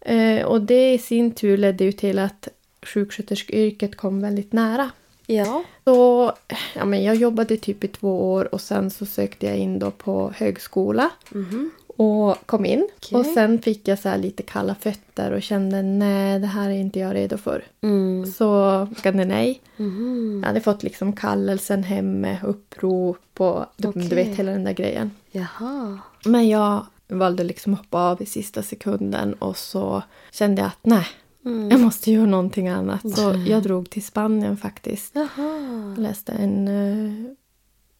Eh, 0.00 0.44
och 0.46 0.60
det 0.62 0.94
i 0.94 0.98
sin 0.98 1.30
tur 1.30 1.56
ledde 1.56 1.84
ju 1.84 1.92
till 1.92 2.18
att 2.18 2.48
sjuksköterskeyrket 2.84 3.96
kom 3.96 4.20
väldigt 4.20 4.52
nära. 4.52 4.90
Ja. 5.26 5.64
Så 5.84 6.32
ja, 6.74 6.84
men 6.84 7.04
jag 7.04 7.14
jobbade 7.16 7.56
typ 7.56 7.84
i 7.84 7.88
två 7.88 8.32
år 8.32 8.54
och 8.54 8.60
sen 8.60 8.90
så 8.90 9.06
sökte 9.06 9.46
jag 9.46 9.56
in 9.56 9.78
då 9.78 9.90
på 9.90 10.32
högskola 10.36 11.10
Mhm. 11.30 11.70
och 11.86 12.46
kom 12.46 12.64
in. 12.66 12.88
Okej. 12.96 13.18
Och 13.18 13.26
sen 13.26 13.58
fick 13.62 13.88
jag 13.88 13.98
så 13.98 14.16
lite 14.16 14.42
kalla 14.42 14.74
fötter 14.74 15.30
och 15.32 15.42
kände 15.42 15.82
nej, 15.82 16.38
det 16.38 16.46
här 16.46 16.70
är 16.70 16.74
inte 16.74 16.98
jag 16.98 17.14
redo 17.14 17.36
för. 17.36 17.64
Mm. 17.80 18.26
Så 18.26 18.86
tackade 18.96 19.24
nej. 19.24 19.60
Mhm. 19.76 20.38
Jag 20.42 20.46
hade 20.48 20.60
fått 20.60 20.82
liksom 20.82 21.12
kallelsen 21.12 21.82
hem 21.82 22.20
med 22.20 22.38
upprop 22.44 23.40
och 23.40 23.64
du, 23.76 23.88
Okej. 23.88 24.08
du 24.08 24.16
vet 24.16 24.38
hela 24.38 24.52
den 24.52 24.64
där 24.64 24.72
grejen. 24.72 25.10
Jaha. 25.30 25.98
Men 26.24 26.48
jag 26.48 26.86
valde 27.08 27.44
liksom 27.44 27.74
hoppa 27.74 27.98
av 27.98 28.22
i 28.22 28.26
sista 28.26 28.62
sekunden 28.62 29.34
och 29.34 29.56
så 29.56 30.02
kände 30.32 30.62
jag 30.62 30.68
att 30.68 30.78
nej, 30.82 31.06
Mm. 31.44 31.70
jag 31.70 31.80
måste 31.80 32.12
göra 32.12 32.26
någonting 32.26 32.68
annat. 32.68 33.16
Så 33.16 33.34
jag 33.46 33.62
drog 33.62 33.90
till 33.90 34.04
Spanien 34.04 34.56
faktiskt. 34.56 35.14
Jaha. 35.14 35.94
Läste 35.98 36.32
en 36.32 36.68
eh, 36.68 37.32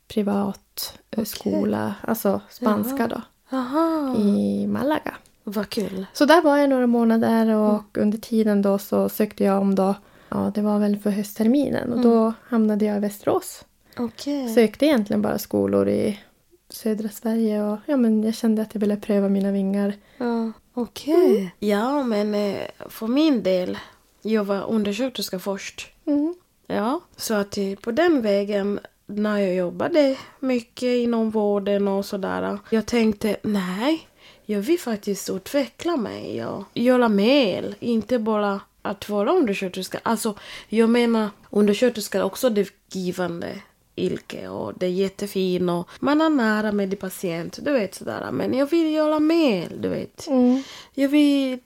privat 0.08 0.98
eh, 1.10 1.16
Okej. 1.16 1.26
skola, 1.26 1.94
alltså 2.00 2.40
spanska 2.50 3.06
då, 3.08 3.22
Jaha. 3.50 4.16
i 4.18 4.66
Malaga. 4.66 5.14
Vad 5.44 5.68
kul. 5.68 6.06
Så 6.12 6.24
där 6.24 6.42
var 6.42 6.56
jag 6.56 6.70
några 6.70 6.86
månader 6.86 7.54
och 7.54 7.98
under 7.98 8.18
tiden 8.18 8.62
då 8.62 8.78
så 8.78 9.08
sökte 9.08 9.44
jag 9.44 9.60
om 9.60 9.74
då, 9.74 9.94
ja 10.28 10.52
det 10.54 10.62
var 10.62 10.78
väl 10.78 10.98
för 10.98 11.10
höstterminen 11.10 11.92
och 11.92 12.00
då 12.00 12.32
hamnade 12.48 12.84
jag 12.84 12.96
i 12.96 13.00
Västerås. 13.00 13.64
Okej. 13.96 14.48
Sökte 14.54 14.86
egentligen 14.86 15.22
bara 15.22 15.38
skolor 15.38 15.88
i 15.88 16.20
södra 16.68 17.08
Sverige 17.08 17.62
och 17.62 17.78
ja 17.86 17.96
men 17.96 18.22
jag 18.22 18.34
kände 18.34 18.62
att 18.62 18.74
jag 18.74 18.80
ville 18.80 18.96
pröva 18.96 19.28
mina 19.28 19.50
vingar. 19.52 19.92
Ja. 20.18 20.52
Okej. 20.74 21.54
Ja, 21.58 22.02
men 22.02 22.34
eh, 22.34 22.66
för 22.88 23.06
min 23.06 23.42
del, 23.42 23.78
jag 24.22 24.44
var 24.44 24.66
undersköterska 24.66 25.38
först. 25.38 25.88
Mm. 26.06 26.34
Ja, 26.66 27.00
så 27.16 27.34
att 27.34 27.58
eh, 27.58 27.74
på 27.74 27.90
den 27.90 28.22
vägen 28.22 28.80
när 29.06 29.38
jag 29.38 29.54
jobbade 29.54 30.18
mycket 30.40 30.82
inom 30.82 31.30
vården 31.30 31.88
och 31.88 32.04
sådär. 32.04 32.58
Jag 32.70 32.86
tänkte 32.86 33.36
nej, 33.42 34.08
jag 34.44 34.60
vill 34.60 34.80
faktiskt 34.80 35.30
utveckla 35.30 35.96
mig 35.96 36.46
och 36.46 36.64
göra 36.74 37.08
mer. 37.08 37.74
Inte 37.80 38.18
bara 38.18 38.60
att 38.82 39.08
vara 39.08 39.32
undersköterska. 39.32 40.00
Alltså, 40.02 40.34
jag 40.68 40.90
menar 40.90 41.28
undersköterska 41.50 42.18
är 42.18 42.22
också 42.24 42.50
det 42.50 42.68
givande 42.92 43.60
yrke 43.96 44.48
och 44.48 44.72
det 44.78 44.86
är 44.86 44.90
jättefint 44.90 45.70
och 45.70 45.88
man 46.00 46.20
är 46.20 46.30
nära 46.30 46.72
med 46.72 46.88
de 46.88 46.96
patient, 46.96 47.58
du 47.62 47.72
vet 47.72 47.94
sådär. 47.94 48.30
Men 48.32 48.54
jag 48.54 48.66
vill 48.66 48.92
göra 48.92 49.20
mer, 49.20 49.72
du 49.80 49.88
vet. 49.88 50.26
Mm. 50.28 50.62
Jag 50.94 51.08
vill 51.08 51.58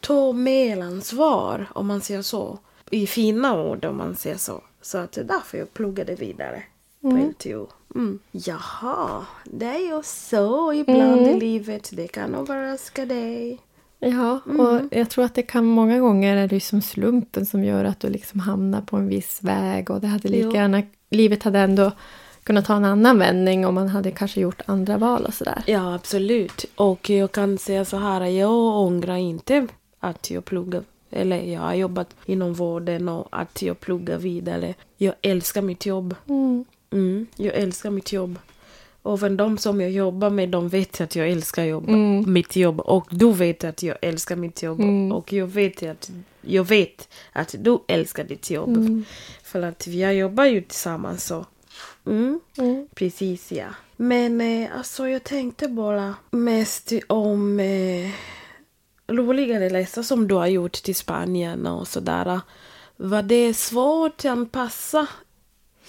ta 0.00 0.32
mer 0.32 0.80
ansvar, 0.82 1.66
om 1.72 1.86
man 1.86 2.00
säger 2.00 2.22
så. 2.22 2.58
I 2.90 3.06
fina 3.06 3.62
ord, 3.62 3.84
om 3.84 3.96
man 3.96 4.16
säger 4.16 4.36
så. 4.36 4.62
Så 4.82 4.98
att 4.98 5.12
det 5.12 5.20
är 5.20 5.24
därför 5.24 5.58
jag 5.58 5.74
pluggade 5.74 6.14
vidare 6.14 6.62
på 7.00 7.08
LTO. 7.08 7.66
Mm. 7.94 8.18
Jaha, 8.32 9.26
det 9.44 9.66
är 9.66 9.96
ju 9.96 10.02
så 10.04 10.72
ibland 10.72 11.20
i 11.20 11.40
livet. 11.40 11.90
Det 11.92 12.08
kan 12.08 12.34
överraska 12.34 13.06
dig. 13.06 13.58
Ja, 13.98 14.40
och 14.58 14.80
jag 14.90 15.10
tror 15.10 15.24
att 15.24 15.34
det 15.34 15.42
kan 15.42 15.64
många 15.64 15.98
gånger 15.98 16.36
är 16.36 16.48
det 16.48 16.60
som 16.60 16.82
slumpen 16.82 17.46
som 17.46 17.64
gör 17.64 17.84
att 17.84 18.00
du 18.00 18.08
liksom 18.08 18.40
hamnar 18.40 18.80
på 18.80 18.96
en 18.96 19.08
viss 19.08 19.42
väg 19.42 19.90
och 19.90 20.00
det 20.00 20.06
hade 20.06 20.28
lika 20.28 20.46
Jo. 20.46 20.54
gärna, 20.54 20.82
livet 21.14 21.42
hade 21.42 21.58
ändå 21.58 21.92
kunnat 22.42 22.64
ta 22.64 22.76
en 22.76 22.84
annan 22.84 23.18
vändning 23.18 23.66
om 23.66 23.74
man 23.74 23.88
hade 23.88 24.10
kanske 24.10 24.40
gjort 24.40 24.62
andra 24.66 24.98
val 24.98 25.24
och 25.24 25.34
sådär. 25.34 25.62
Ja, 25.66 25.94
absolut. 25.94 26.64
Och 26.74 27.10
jag 27.10 27.32
kan 27.32 27.58
säga 27.58 27.84
så 27.84 27.96
här, 27.96 28.24
jag 28.24 28.52
ångrar 28.78 29.16
inte 29.16 29.66
att 30.00 30.30
jag 30.30 30.44
pluggar 30.44 30.82
eller 31.10 31.42
jag 31.42 31.60
har 31.60 31.74
jobbat 31.74 32.16
inom 32.26 32.54
vården 32.54 33.08
och 33.08 33.28
att 33.30 33.62
jag 33.62 33.80
pluggar 33.80 34.18
vidare. 34.18 34.74
Jag 34.96 35.14
älskar 35.22 35.62
mitt 35.62 35.86
jobb. 35.86 36.14
Mm. 36.28 36.64
Mm, 36.90 37.26
jag 37.36 37.54
älskar 37.54 37.90
mitt 37.90 38.12
jobb. 38.12 38.38
Även 39.04 39.36
de 39.36 39.58
som 39.58 39.80
jag 39.80 39.90
jobbar 39.90 40.30
med, 40.30 40.48
de 40.48 40.68
vet 40.68 41.00
att 41.00 41.16
jag 41.16 41.28
älskar 41.30 41.64
jobb, 41.64 41.88
Mm. 41.88 42.32
mitt 42.32 42.56
jobb. 42.56 42.80
Och 42.80 43.06
du 43.10 43.32
vet 43.32 43.64
att 43.64 43.82
jag 43.82 43.96
älskar 44.02 44.36
mitt 44.36 44.62
jobb. 44.62 44.80
Mm. 44.80 45.12
Och 45.12 45.32
jag 45.32 45.46
vet, 45.46 45.82
att, 45.82 46.10
jag 46.40 46.64
vet 46.64 47.08
att 47.32 47.54
du 47.58 47.78
älskar 47.88 48.24
ditt 48.24 48.50
jobb. 48.50 48.68
Mm. 48.76 49.04
För 49.42 49.62
att 49.62 49.86
vi 49.86 50.10
jobbar 50.12 50.44
ju 50.44 50.60
tillsammans 50.60 51.24
så. 51.24 51.46
Mm. 52.06 52.40
Mm. 52.58 52.88
Precis 52.94 53.52
ja. 53.52 53.66
Men 53.96 54.40
eh, 54.40 54.68
alltså 54.76 55.08
jag 55.08 55.24
tänkte 55.24 55.68
bara 55.68 56.14
mest 56.30 56.92
om 57.06 57.60
eh, 57.60 58.10
roligare 59.08 59.68
resor 59.68 60.02
som 60.02 60.28
du 60.28 60.34
har 60.34 60.46
gjort 60.46 60.72
till 60.72 60.94
Spanien 60.94 61.66
och 61.66 61.88
sådär. 61.88 62.40
Var 62.96 63.22
det 63.22 63.54
svårt 63.54 64.18
att 64.18 64.24
anpassa 64.24 65.06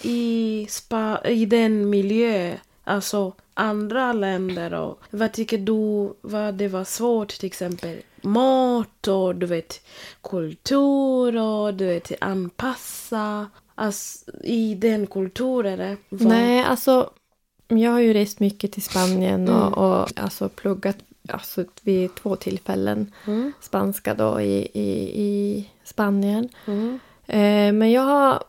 i, 0.02 0.66
spa, 0.70 1.20
i 1.24 1.46
den 1.46 1.90
miljö, 1.90 2.56
alltså 2.86 3.32
andra 3.54 4.12
länder 4.12 4.74
och 4.74 4.98
vad 5.10 5.32
tycker 5.32 5.58
du 5.58 6.14
vad 6.20 6.54
det 6.54 6.68
var 6.68 6.84
svårt 6.84 7.28
till 7.28 7.46
exempel 7.46 7.96
mat 8.22 9.08
och 9.08 9.34
du 9.34 9.46
vet 9.46 9.80
kultur 10.22 11.36
och 11.36 11.74
du 11.74 11.86
vet 11.86 12.12
anpassa 12.20 13.46
alltså, 13.74 14.30
i 14.44 14.74
den 14.74 15.06
kulturen? 15.06 15.96
Vad- 16.08 16.28
Nej, 16.28 16.64
alltså 16.64 17.10
jag 17.68 17.90
har 17.90 18.00
ju 18.00 18.12
rest 18.12 18.40
mycket 18.40 18.72
till 18.72 18.82
Spanien 18.82 19.48
Mm. 19.48 19.72
och, 19.72 20.02
och 20.02 20.08
alltså 20.20 20.48
pluggat 20.48 20.96
alltså, 21.28 21.64
vid 21.82 22.14
två 22.14 22.36
tillfällen 22.36 23.12
Mm. 23.26 23.52
spanska 23.60 24.14
då 24.14 24.40
i, 24.40 24.68
i, 24.74 25.22
i 25.22 25.70
Spanien. 25.84 26.48
Mm. 26.66 26.98
Eh, 27.26 27.72
men 27.78 27.92
jag 27.92 28.02
har 28.02 28.42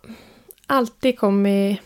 alltid 0.67 1.19
kommit, 1.19 1.79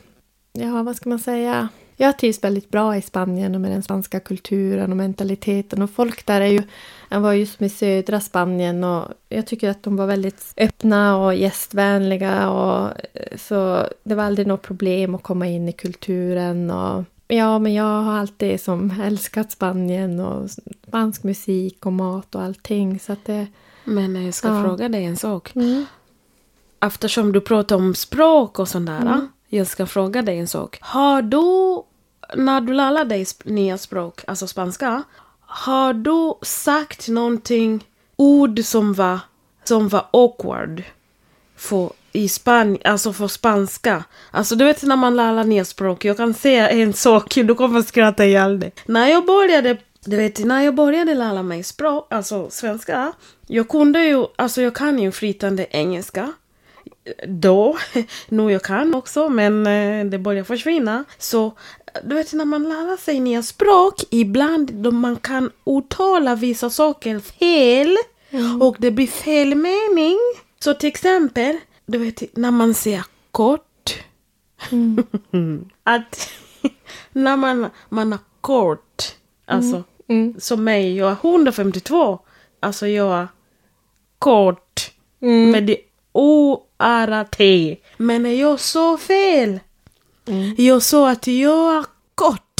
ja 0.53 0.84
vad 0.84 0.96
ska 0.96 1.10
man 1.10 1.20
säga, 1.20 1.70
jag 2.05 2.17
trivs 2.17 2.43
väldigt 2.43 2.70
bra 2.70 2.98
i 2.98 3.01
Spanien 3.01 3.55
och 3.55 3.62
med 3.62 3.72
den 3.72 3.84
spanska 3.84 4.20
kulturen 4.20 4.91
och 4.91 4.98
mentaliteten 4.98 5.81
och 5.81 5.89
folk 5.89 6.25
där 6.25 6.41
är 6.41 6.46
ju, 6.46 6.63
jag 7.10 7.20
var 7.20 7.34
just 7.34 7.60
med 7.60 7.72
södra 7.72 8.20
Spanien 8.20 8.84
och 8.84 9.05
jag 9.29 9.48
tycker 9.48 9.70
att 9.70 9.84
de 9.84 9.98
var 9.98 10.08
väldigt 10.08 10.53
öppna 10.58 11.17
och 11.17 11.36
gästvänliga 11.36 12.50
och 12.50 12.89
eh, 13.13 13.38
så 13.38 13.88
det 14.03 14.15
var 14.15 14.24
aldrig 14.24 14.48
något 14.48 14.62
problem 14.62 15.15
att 15.15 15.24
komma 15.24 15.48
in 15.48 15.70
i 15.70 15.74
kulturen 15.74 16.72
och 16.72 17.03
Ja, 17.27 17.60
men 17.60 17.74
jag 17.74 18.01
har 18.01 18.13
alltid 18.13 18.62
som 18.62 19.01
älskat 19.03 19.51
Spanien 19.51 20.20
och 20.20 20.50
spansk 20.88 21.24
musik 21.24 21.86
och 21.86 21.93
mat 21.93 22.36
och 22.36 22.41
allting 22.41 23.00
så 23.00 23.13
att 23.13 23.25
det... 23.25 23.48
Men 23.84 24.25
jag 24.25 24.34
ska 24.34 24.48
Ja. 24.48 24.63
fråga 24.63 24.89
dig 24.89 25.05
en 25.05 25.17
sak. 25.17 25.55
Mm. 25.55 25.86
Eftersom 26.79 27.31
du 27.31 27.41
pratar 27.41 27.75
om 27.75 27.96
språk 27.96 28.60
och 28.60 28.67
sånt 28.67 28.88
där. 28.88 29.01
Mm. 29.01 29.27
Jag 29.48 29.67
ska 29.67 29.86
fråga 29.86 30.22
dig 30.22 30.39
en 30.39 30.48
sak. 30.48 30.77
Har 30.81 31.22
du, 31.22 31.38
när 32.35 32.61
du 32.61 32.73
lär 32.73 33.05
dig 33.05 33.23
sp- 33.23 33.51
nya 33.51 33.77
språk, 33.77 34.23
alltså 34.27 34.47
spanska. 34.47 35.03
Har 35.41 35.93
du 35.93 36.33
sagt 36.41 37.07
någonting, 37.07 37.88
ord 38.15 38.59
som 38.63 38.93
var, 38.93 39.19
som 39.63 39.89
var 39.89 40.07
awkward? 40.11 40.83
För, 41.55 41.91
i 42.11 42.29
Span 42.29 42.77
alltså 42.85 43.13
för 43.13 43.27
spanska. 43.27 44.03
Alltså 44.31 44.55
du 44.55 44.65
vet 44.65 44.83
när 44.83 44.95
man 44.95 45.15
lär 45.15 45.43
nya 45.43 45.65
språk. 45.65 46.05
Jag 46.05 46.17
kan 46.17 46.33
säga 46.33 46.69
en 46.69 46.93
sak, 46.93 47.35
du 47.35 47.55
kommer 47.55 47.81
skratta 47.81 48.25
ihjäl 48.25 48.59
dig. 48.59 48.73
När 48.85 49.07
jag 49.07 49.25
började 49.25 49.77
du 50.05 50.17
vet, 50.17 50.45
när 50.45 50.61
jag 50.61 50.75
började 50.75 51.13
lära 51.13 51.43
mig 51.43 51.63
språk, 51.63 52.07
alltså 52.09 52.50
svenska. 52.50 53.13
Jag 53.47 53.69
kunde 53.69 54.03
ju, 54.03 54.25
alltså 54.35 54.61
jag 54.61 54.75
kan 54.75 55.00
ju 55.00 55.11
flytande 55.11 55.67
engelska 55.69 56.33
då. 57.27 57.77
Nu 58.29 58.51
jag 58.51 58.63
kan 58.63 58.96
också, 58.96 59.29
men 59.29 59.67
eh, 59.67 60.05
det 60.05 60.20
börjar 60.20 60.43
försvinna. 60.43 61.03
Så 61.17 61.51
du 62.03 62.15
vet 62.15 62.34
när 62.34 62.46
man 62.46 62.63
lär 62.63 62.98
sig 62.98 63.20
nya 63.20 63.43
språk, 63.43 63.96
ibland 64.10 64.74
då 64.74 64.91
man 64.91 65.15
kan 65.15 65.51
uttala 65.65 66.36
vissa 66.36 66.70
saker 66.70 67.20
fel. 67.20 67.98
Och 68.61 68.75
det 68.79 68.92
blir 68.92 69.07
fel 69.07 69.55
mening. 69.55 70.18
Så 70.59 70.74
till 70.74 70.90
exempel, 70.90 71.57
du 71.85 71.98
vet 71.98 72.37
när 72.37 72.51
man 72.51 72.74
säger 72.74 73.05
kort. 73.31 74.03
att 75.83 76.29
när 77.11 77.37
man, 77.37 77.70
man 77.90 78.14
är 78.14 78.20
kort, 78.42 79.16
alltså 79.46 79.83
Mm. 80.11 80.35
som 80.40 80.64
mig, 80.64 80.98
jag 80.98 81.11
är 81.11 81.18
152. 81.29 82.20
Alltså 82.59 82.87
jag 82.87 83.20
är 83.20 83.27
kort. 84.20 84.92
Mm. 85.22 85.51
Med 85.51 85.64
det 85.64 85.77
O-R-T. 86.81 87.77
Men 87.98 88.24
när 88.24 88.33
jag 88.33 88.59
sa 88.59 88.98
fel. 88.98 89.59
Mm. 90.27 90.55
Jag 90.57 90.81
sa 90.81 91.09
att 91.09 91.27
jag 91.27 91.75
är 91.77 91.85
kort. 92.15 92.55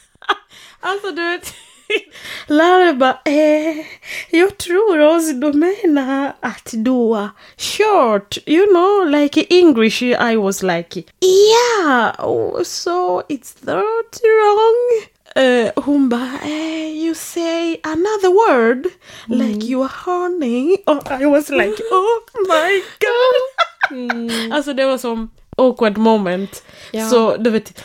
alltså 0.80 1.10
du 1.10 1.30
vet. 1.30 1.54
Läraren 2.46 2.98
bara, 2.98 3.18
eh, 3.24 3.86
jag 4.30 4.58
tror 4.58 5.16
också 5.16 5.32
du 5.32 5.52
menar 5.52 6.36
att 6.40 6.70
du 6.72 7.16
är 7.16 7.28
short. 7.56 8.38
You 8.46 8.66
know, 8.66 9.20
like 9.20 9.46
English 9.50 10.02
I 10.02 10.36
was 10.36 10.62
like, 10.62 11.02
yeah, 11.20 12.14
oh, 12.18 12.62
so 12.62 13.22
it's 13.28 13.54
that 13.64 14.20
wrong. 14.22 15.15
Eh, 15.36 15.70
hon 15.76 16.08
bara, 16.08 16.38
eh, 16.44 16.88
you 17.04 17.14
say 17.14 17.80
another 17.82 18.30
word, 18.30 18.86
like 19.26 19.66
you 19.66 19.82
are 19.82 19.90
honey. 20.04 20.76
Och 20.86 21.10
I 21.20 21.26
was 21.26 21.50
like, 21.50 21.82
oh 21.92 22.20
my 22.48 22.82
god. 23.00 24.52
Alltså 24.52 24.72
det 24.72 24.86
var 24.86 24.98
som 24.98 25.30
awkward 25.56 25.98
moment. 25.98 26.64
Ja. 26.92 27.08
Så 27.08 27.36
du 27.36 27.50
vet, 27.50 27.84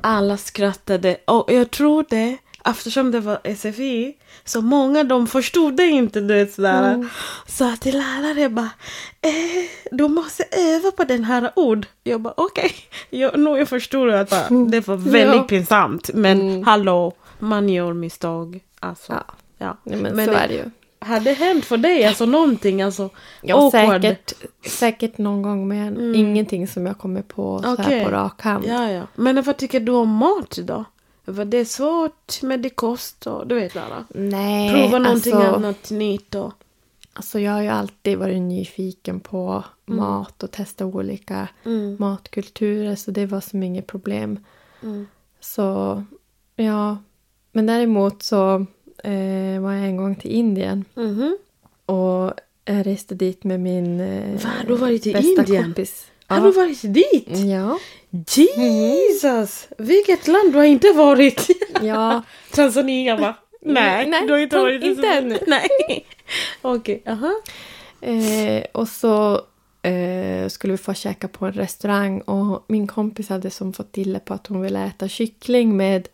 alla 0.00 0.36
skrattade 0.36 1.16
och 1.24 1.52
jag 1.52 1.70
trodde 1.70 2.36
eftersom 2.70 3.10
det 3.10 3.20
var 3.20 3.54
SFI 3.56 4.14
så 4.44 4.60
många 4.60 5.04
de 5.04 5.26
förstod 5.26 5.76
det 5.76 5.86
inte 5.86 6.20
du 6.20 6.34
vet 6.34 6.52
sådär. 6.52 7.06
Så 7.46 7.64
att 7.72 7.84
lärare 7.84 8.48
bara 8.48 8.70
eh, 9.20 9.64
du 9.90 10.08
måste 10.08 10.44
öva 10.50 10.90
på 10.90 11.04
den 11.04 11.24
här 11.24 11.52
ord. 11.56 11.86
Jag 12.04 12.20
bara 12.20 12.34
okej. 12.36 12.72
Jag, 13.10 13.38
nu 13.38 13.50
jag 13.58 13.68
förstår 13.68 14.08
att 14.12 14.30
det 14.70 14.88
var 14.88 14.96
väldigt 14.96 15.36
Ja. 15.36 15.42
pinsamt 15.42 16.10
men 16.14 16.64
hallå 16.64 17.12
man 17.38 17.68
gör 17.68 17.92
misstag. 17.92 18.60
Alltså, 18.80 19.12
Ja. 19.12 19.24
ja. 19.58 19.76
Ja, 19.84 19.96
men, 19.96 20.16
Men 20.16 20.26
så 20.26 20.32
det- 20.32 20.38
är 20.38 20.48
det 20.48 20.54
ju. 20.54 20.70
Har 21.00 21.20
det 21.20 21.32
hänt 21.32 21.64
för 21.64 21.76
dig 21.76 22.04
alltså 22.04 22.26
någonting 22.26 22.82
alltså 22.82 23.10
Ja, 23.42 23.54
awkward? 23.56 24.02
säkert, 24.02 24.32
säkert 24.66 25.18
någon 25.18 25.42
gång 25.42 25.68
men 25.68 26.14
ingenting 26.14 26.68
som 26.68 26.86
jag 26.86 26.98
kommer 26.98 27.22
på 27.22 27.60
så 27.76 27.82
här 27.82 28.04
på 28.04 28.10
rak 28.10 28.42
hand. 28.42 28.64
Ja, 28.68 28.90
ja. 28.90 29.02
Men 29.14 29.42
vad 29.42 29.56
tycker 29.56 29.80
du 29.80 29.92
om 29.92 30.08
mat 30.08 30.58
då? 30.62 30.84
Det 31.46 31.64
svårt 31.64 32.42
med 32.42 32.60
det 32.60 32.70
och 33.26 33.46
du 33.46 33.54
vet 33.54 33.76
alla? 33.76 34.04
Nej, 34.14 34.70
Prova 34.72 34.98
någonting 34.98 35.32
alltså, 35.32 35.54
annat 35.54 35.90
nytt 35.90 36.34
och... 36.34 36.52
alltså 37.12 37.38
jag 37.40 37.52
har 37.52 37.62
ju 37.62 37.68
alltid 37.68 38.18
varit 38.18 38.42
nyfiken 38.42 39.20
på 39.20 39.64
mat 39.86 40.42
och 40.42 40.50
testa 40.50 40.86
olika 40.86 41.48
Mm. 41.64 41.96
matkulturer 41.98 42.94
så 42.96 43.10
det 43.10 43.26
var 43.26 43.40
som 43.40 43.62
inget 43.62 43.86
problem. 43.86 44.38
Mm. 44.82 45.06
Så 45.40 46.02
ja, 46.56 46.96
men 47.52 47.66
däremot 47.66 48.22
så 48.22 48.54
eh, 49.04 49.60
var 49.60 49.72
jag 49.72 49.84
en 49.84 49.96
gång 49.96 50.16
till 50.16 50.30
Indien 50.30 50.84
Mhm. 50.94 51.38
och 51.86 52.32
jag 52.64 52.86
reste 52.86 53.14
dit 53.14 53.44
med 53.44 53.60
min 53.60 54.00
eh, 54.00 54.42
Va, 54.44 54.50
du 54.66 54.74
varit 54.76 55.06
i 55.06 55.12
bästa 55.12 55.28
Indien? 55.42 55.64
kompis. 55.64 56.06
Har 56.26 56.40
du 56.40 56.50
varit 56.52 56.82
dit? 56.82 57.28
Ja. 57.46 57.78
Jesus! 58.10 59.68
Vilket 59.78 60.28
land 60.28 60.52
du 60.52 60.58
har 60.58 60.64
inte 60.64 60.92
varit? 60.92 61.46
Ja, 61.82 62.22
Tanzania 62.52 63.16
va? 63.16 63.34
Nej, 63.60 64.06
Nej, 64.08 64.26
du 64.26 64.32
har 64.32 64.38
inte 64.40 64.58
varit 64.58 64.82
i 64.82 64.86
inte 64.86 65.02
Tanzania. 65.02 65.18
ännu. 65.18 65.38
Nej. 65.46 66.06
Okej, 66.62 67.02
aha. 67.06 67.32
Eh, 68.00 68.64
och 68.72 68.88
så 68.88 69.34
eh, 69.82 70.48
skulle 70.48 70.72
vi 70.72 70.78
få 70.78 70.94
käka 70.94 71.28
på 71.28 71.46
en 71.46 71.52
restaurang 71.52 72.20
och 72.20 72.64
min 72.68 72.86
kompis 72.86 73.28
hade 73.28 73.50
som 73.50 73.72
fått 73.72 73.92
till 73.92 74.18
på 74.24 74.34
att 74.34 74.46
hon 74.46 74.60
ville 74.60 74.84
äta 74.86 75.08
kyckling 75.08 75.76
med 75.76 76.08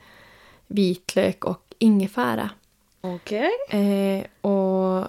vitlök 0.67 1.45
och 1.45 1.63
ingefära. 1.79 2.51
Okej. 3.01 3.51
Eh, 3.71 4.51
och 4.51 5.09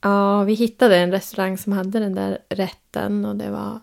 ja, 0.00 0.42
vi 0.42 0.54
hittade 0.54 0.96
en 0.96 1.10
restaurang 1.12 1.58
som 1.58 1.72
hade 1.72 1.98
den 1.98 2.14
där 2.14 2.38
rätten 2.48 3.24
och 3.24 3.36
det 3.36 3.50
var 3.50 3.80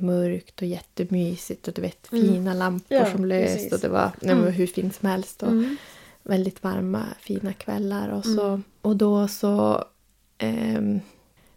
mörkt 0.00 0.62
och 0.62 0.68
jättemysigt 0.68 1.68
och 1.68 1.74
du 1.74 1.82
vet 1.82 2.06
fina 2.06 2.54
lampor 2.54 2.96
Ja, 2.98 3.12
som 3.12 3.24
löst 3.24 3.54
precis. 3.54 3.72
och 3.72 3.80
det 3.80 3.88
var, 3.88 4.10
det 4.20 4.34
var 4.34 4.50
hur 4.50 4.66
fint 4.66 4.94
som 4.94 5.08
helst. 5.08 5.42
Och, 5.42 5.48
Mm. 5.48 5.76
väldigt 6.22 6.62
varma, 6.62 7.04
fina 7.20 7.52
kvällar. 7.52 8.08
Och, 8.08 8.24
så, 8.24 8.60
och 8.82 8.96
då 8.96 9.28
så 9.28 9.84
ehm, 10.38 11.00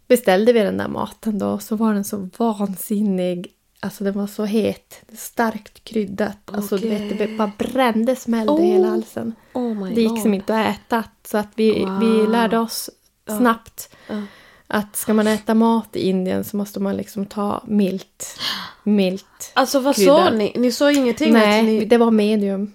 beställde 0.08 0.52
vi 0.52 0.60
den 0.60 0.76
där 0.76 0.88
maten 0.88 1.38
då. 1.38 1.58
Så 1.58 1.76
var 1.76 1.94
den 1.94 2.04
så 2.04 2.28
vansinnig. 2.38 3.52
Alltså 3.80 4.04
den 4.04 4.14
var 4.14 4.26
så 4.26 4.44
het. 4.44 5.02
Starkt 5.12 5.84
kryddat. 5.84 6.36
Alltså 6.44 6.76
du 6.76 6.88
vet, 6.88 7.18
det 7.18 7.36
bara 7.38 7.52
brände, 7.58 8.16
smällde 8.16 8.52
Oh. 8.52 8.62
hela 8.62 8.88
halsen. 8.88 9.34
Oh 9.54 9.88
Det 9.88 10.00
gick 10.00 10.10
god. 10.10 10.22
som 10.22 10.34
inte 10.34 10.58
att 10.58 10.76
äta. 10.76 11.04
Så 11.24 11.38
att 11.38 11.48
vi, 11.54 11.84
Wow. 11.84 11.98
vi 12.00 12.26
lärde 12.26 12.58
oss 12.58 12.90
snabbt 13.38 13.96
Ja. 14.08 14.22
Att 14.70 14.96
ska 14.96 15.14
man 15.14 15.26
äta 15.26 15.54
mat 15.54 15.96
i 15.96 16.08
Indien 16.08 16.44
så 16.44 16.56
måste 16.56 16.80
man 16.80 16.96
liksom 16.96 17.26
ta 17.26 17.62
milt. 17.66 18.40
Milt. 18.82 19.52
Alltså 19.54 19.80
vad 19.80 19.96
sa 19.96 20.30
ni? 20.30 20.52
Ni 20.56 20.72
sa 20.72 20.92
ingenting 20.92 21.32
Nej, 21.32 21.62
ni... 21.62 21.84
det 21.84 21.98
var 21.98 22.10
medium. 22.10 22.72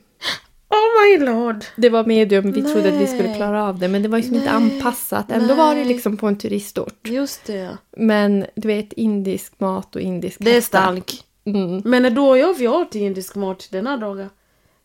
Oh 0.70 1.20
my 1.20 1.26
lord! 1.26 1.66
Det 1.76 1.90
var 1.90 2.06
medium, 2.06 2.52
vi 2.52 2.62
trodde 2.62 2.90
att 2.90 3.02
vi 3.02 3.08
skulle 3.08 3.28
Nej. 3.28 3.36
klara 3.36 3.64
av 3.64 3.80
det. 3.80 3.88
Men 3.88 4.04
det 4.04 4.10
var 4.10 4.18
liksom 4.18 4.36
inte 4.36 4.60
Nej. 4.60 4.76
anpassat. 4.76 5.32
Ändå 5.32 5.56
var 5.56 5.70
det 5.70 5.82
Nej. 5.82 5.94
liksom 5.94 6.18
på 6.18 6.28
en 6.28 6.38
turistort. 6.38 7.08
Just 7.08 7.46
det. 7.46 7.78
Men 7.98 8.46
du 8.56 8.68
vet, 8.68 8.94
indisk 8.94 9.60
mat 9.60 9.96
och 9.96 10.02
indisk 10.02 10.38
Det 10.40 10.58
är 10.58 10.62
starkt. 10.62 11.24
Mm. 11.46 11.82
Men 11.86 12.16
då 12.16 12.38
jag 12.38 12.54
vi 12.54 12.68
åt 12.68 12.96
indisk 12.96 13.36
mat 13.36 13.68
den 13.72 13.88
här 13.88 13.98
dagen. 13.98 14.30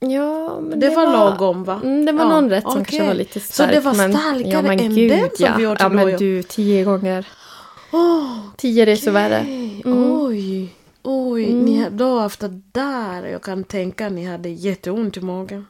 Ja, 0.01 0.61
men 0.61 0.81
Det, 0.81 0.89
var 0.91 1.07
lagom 1.13 1.65
va? 1.65 1.81
Mm, 1.85 2.05
det 2.07 2.13
var 2.13 2.25
Ja, 2.25 2.29
någon 2.29 2.51
rätt 2.51 2.63
som 2.63 2.73
okej. 2.73 2.85
kanske 2.85 3.07
var 3.07 3.15
lite 3.15 3.41
Så 3.41 3.53
stark. 3.53 3.71
det 3.73 3.81
var 3.81 3.95
men, 3.95 4.13
starkare 4.13 4.49
ja, 4.49 4.63
men 4.63 4.81
än 4.81 4.95
gud, 4.95 5.11
den 5.11 5.21
som 5.37 5.47
ja. 5.47 5.55
vi 5.59 5.67
åt 5.67 5.81
Ja 5.81 5.89
men 5.89 6.17
du, 6.19 6.43
tio 6.43 6.85
gånger. 6.85 7.27
Åh, 7.93 8.37
Tio 8.57 8.87
resor 8.87 9.11
värre. 9.13 9.37
Mm. 9.39 9.83
Oj, 10.23 10.75
oj. 11.03 11.53
Ni, 11.53 11.83
ha- 11.83 11.91
då 11.91 12.21
efter 12.21 12.61
där, 12.73 13.27
jag 13.27 13.43
kan 13.43 13.65
tänka 13.65 14.09
ni 14.09 14.27
hade 14.27 14.49
jätteont 14.49 15.17
i 15.17 15.21
magen. 15.21 15.67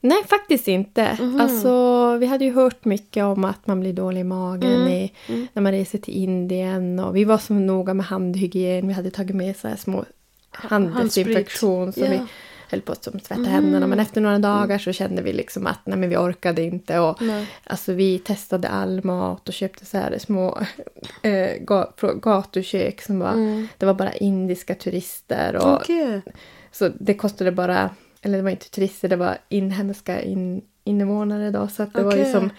Nej, 0.00 0.18
faktiskt 0.28 0.68
inte. 0.68 1.16
Mhm. 1.20 1.40
Alltså, 1.40 2.16
vi 2.16 2.26
hade 2.26 2.44
ju 2.44 2.52
hört 2.54 2.84
mycket 2.84 3.24
om 3.24 3.44
att 3.44 3.66
man 3.66 3.80
blir 3.80 3.92
dålig 3.92 4.20
i 4.20 4.24
magen 4.24 4.72
Mm, 4.72 4.88
i, 4.88 5.12
när 5.52 5.62
man 5.62 5.72
reser 5.72 5.98
till 5.98 6.14
Indien. 6.14 6.98
Och 6.98 7.16
vi 7.16 7.24
var 7.24 7.38
så 7.38 7.52
noga 7.54 7.94
med 7.94 8.06
handhygien. 8.06 8.88
Vi 8.88 8.94
hade 8.94 9.10
tagit 9.10 9.36
med 9.36 9.56
så 9.56 9.68
små 9.78 10.04
handdesinfektion. 10.52 11.92
Så 11.92 12.00
Ja. 12.00 12.06
vi 12.10 12.20
höll 12.72 12.80
på 12.80 12.92
att 12.92 13.02
tvätta 13.02 13.42
händerna. 13.42 13.86
Men 13.86 14.00
efter 14.00 14.20
några 14.20 14.38
dagar 14.38 14.78
så 14.78 14.92
kände 14.92 15.22
vi 15.22 15.32
liksom 15.32 15.66
att 15.66 15.78
nej, 15.84 15.98
men 15.98 16.08
vi 16.08 16.16
orkade 16.16 16.62
inte. 16.62 16.98
Och, 16.98 17.22
Nej. 17.22 17.46
Alltså 17.64 17.92
vi 17.92 18.18
testade 18.18 18.68
all 18.68 19.04
mat 19.04 19.48
och 19.48 19.54
köpte 19.54 19.86
så 19.86 19.98
här 19.98 20.18
små 20.18 20.58
äh, 21.22 21.50
gatukök 22.22 23.02
som 23.02 23.18
var, 23.18 23.32
Mm. 23.32 23.68
det 23.78 23.86
var 23.86 23.94
bara 23.94 24.12
indiska 24.12 24.74
turister. 24.74 25.56
Och, 25.56 25.74
Okej. 25.74 26.22
Så 26.72 26.90
det 27.00 27.14
kostade 27.14 27.52
bara, 27.52 27.90
eller 28.22 28.36
det 28.38 28.42
var 28.44 28.50
inte 28.50 28.70
turister, 28.70 29.08
det 29.08 29.16
var 29.16 29.38
inhemska 29.48 30.22
in, 30.22 30.62
invånare 30.84 31.50
då. 31.50 31.68
Så 31.68 31.82
att 31.82 31.94
det 31.94 32.02
var 32.02 32.16
ju 32.16 32.24
som, 32.24 32.50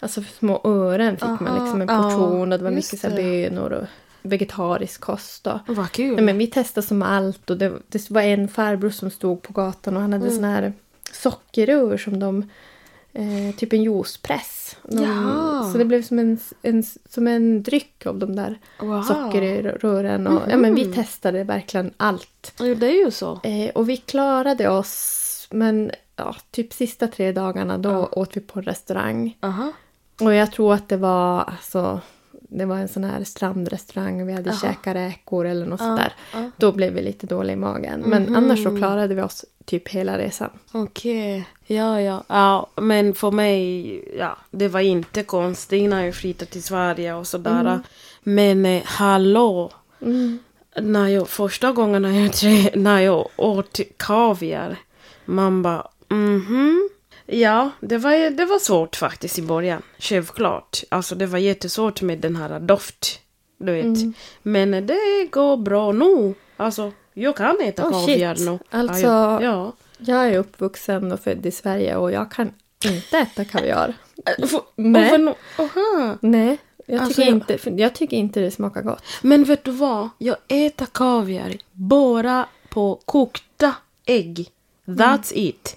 alltså 0.00 0.22
för 0.22 0.32
små 0.32 0.60
ören 0.64 1.16
fick 1.16 1.40
man 1.40 1.46
Aha, 1.48 1.62
liksom 1.62 1.82
en 1.82 1.88
ja, 1.88 2.02
portion 2.02 2.52
och 2.52 2.58
det 2.58 2.64
var 2.64 2.70
mycket 2.70 3.00
så 3.00 3.10
bönor 3.10 3.72
och 3.72 3.84
vegetarisk 4.22 5.00
kost 5.00 5.44
då. 5.44 5.60
Vad 5.66 5.92
kul. 5.92 6.14
Nej, 6.14 6.24
men 6.24 6.38
vi 6.38 6.46
testade 6.46 6.86
som 6.86 7.02
allt 7.02 7.50
och 7.50 7.56
det, 7.56 7.72
det 7.88 8.10
var 8.10 8.22
en 8.22 8.48
farbror 8.48 8.90
som 8.90 9.10
stod 9.10 9.42
på 9.42 9.52
gatan 9.52 9.96
och 9.96 10.02
han 10.02 10.12
hade 10.12 10.24
Mm. 10.24 10.34
sån 10.36 10.44
här 10.44 10.72
sockerrör 11.12 11.96
som 11.96 12.18
de 12.20 12.48
eh, 13.12 13.54
typ 13.56 13.72
en 13.72 13.82
juicepress. 13.82 14.76
De, 14.82 15.02
Jaha. 15.02 15.72
Så 15.72 15.78
det 15.78 15.84
blev 15.84 16.02
som 16.02 16.18
en, 16.18 16.38
en, 16.62 16.84
som 17.08 17.26
en 17.26 17.62
dryck 17.62 18.06
av 18.06 18.18
de 18.18 18.36
där 18.36 18.58
wow. 18.80 19.02
sockerrören. 19.02 20.26
Och, 20.26 20.42
ja, 20.50 20.56
men 20.56 20.74
vi 20.74 20.84
testade 20.84 21.44
verkligen 21.44 21.90
allt. 21.96 22.52
Jo, 22.60 22.74
det 22.74 22.86
är 22.86 23.04
ju 23.04 23.10
så. 23.10 23.40
Eh, 23.42 23.70
och 23.74 23.88
vi 23.88 23.96
klarade 23.96 24.68
oss, 24.68 25.48
men 25.50 25.90
ja, 26.16 26.36
typ 26.50 26.72
sista 26.72 27.06
tre 27.08 27.32
dagarna 27.32 27.78
då 27.78 27.90
Ja. 27.90 28.08
åt 28.12 28.36
vi 28.36 28.40
på 28.40 28.60
restaurang. 28.60 29.36
Aha. 29.40 29.72
Och 30.20 30.34
jag 30.34 30.52
tror 30.52 30.74
att 30.74 30.88
det 30.88 30.96
var 30.96 31.40
alltså, 31.42 32.00
det 32.52 32.64
var 32.64 32.76
en 32.78 32.88
sån 32.88 33.04
här 33.04 33.24
strandrestaurang 33.24 34.22
och 34.22 34.28
vi 34.28 34.32
hade 34.32 34.50
Jaha. 34.50 34.58
käkat 34.60 34.96
räkor 34.96 35.46
eller 35.46 35.66
något 35.66 35.80
Ja, 35.80 35.86
sådär. 35.86 36.12
ja. 36.32 36.50
Då 36.56 36.72
blev 36.72 36.92
vi 36.92 37.02
lite 37.02 37.26
dåliga 37.26 37.52
i 37.52 37.56
magen. 37.56 38.00
Men 38.06 38.22
Mhm. 38.22 38.36
annars 38.36 38.62
så 38.62 38.76
klarade 38.76 39.14
vi 39.14 39.22
oss 39.22 39.44
typ 39.64 39.88
hela 39.88 40.18
resan. 40.18 40.50
Okej. 40.72 41.48
Ja, 41.66 42.00
ja. 42.00 42.24
Ja, 42.28 42.66
men 42.76 43.14
för 43.14 43.30
mig, 43.30 44.18
ja, 44.18 44.36
det 44.50 44.68
var 44.68 44.80
inte 44.80 45.22
konstigt 45.22 45.78
innan 45.82 46.04
jag 46.04 46.14
flyttade 46.14 46.50
till 46.50 46.62
Sverige 46.62 47.14
och 47.14 47.26
sådär. 47.26 47.80
Men 48.22 48.66
eh, 48.66 48.82
hallå, 48.84 49.70
när 50.80 51.08
jag, 51.08 51.28
första 51.28 51.72
gången 51.72 52.02
när 52.02 52.10
jag, 52.20 52.76
när 52.76 53.00
jag 53.00 53.28
åt 53.36 53.80
kaviar, 53.96 54.76
man 55.24 55.62
bara 55.62 55.86
mhm. 56.08 56.88
Ja, 57.32 57.70
det 57.80 57.98
var, 57.98 58.30
det 58.30 58.44
var 58.44 58.58
svårt 58.58 58.96
faktiskt 58.96 59.38
i 59.38 59.42
början. 59.42 59.82
Självklart. 59.98 60.82
Alltså 60.88 61.14
det 61.14 61.26
var 61.26 61.38
jättesvårt 61.38 62.02
med 62.02 62.18
den 62.18 62.36
här 62.36 62.60
doft. 62.60 63.20
Du 63.58 63.72
vet. 63.72 63.98
Men 64.42 64.70
det 64.86 65.28
går 65.30 65.56
bra 65.56 65.92
nu. 65.92 66.34
Alltså, 66.56 66.92
jag 67.14 67.36
kan 67.36 67.60
äta 67.60 67.86
Oh, 67.88 67.90
kaviar 68.06 68.34
shit. 68.34 68.46
nu. 68.46 68.58
Alltså- 68.70 69.06
ja, 69.06 69.42
ja. 69.42 69.72
Jag 69.98 70.26
är 70.28 70.38
uppvuxen 70.38 71.12
och 71.12 71.20
född 71.20 71.46
i 71.46 71.50
Sverige 71.50 71.96
och 71.96 72.12
jag 72.12 72.30
kan 72.30 72.52
inte 72.84 73.18
äta 73.18 73.44
kaviar. 73.44 73.94
För- 74.46 74.62
Nej. 74.76 75.10
no-. 75.18 76.16
Nej, 76.20 76.58
jag 76.86 77.00
Alltså, 77.00 77.14
tycker, 77.22 77.30
jag- 77.30 77.36
inte, 77.64 77.82
jag 77.82 77.94
tycker 77.94 78.16
inte 78.16 78.40
det 78.40 78.50
smakar 78.50 78.82
gott. 78.82 79.02
Men 79.22 79.44
vet 79.44 79.64
du 79.64 79.70
vad? 79.70 80.08
Jag 80.18 80.36
äter 80.48 80.86
kaviar 80.92 81.52
bara 81.72 82.46
på 82.68 83.00
kokta 83.04 83.74
ägg. 84.06 84.48
That's 84.86 85.32
it. 85.34 85.76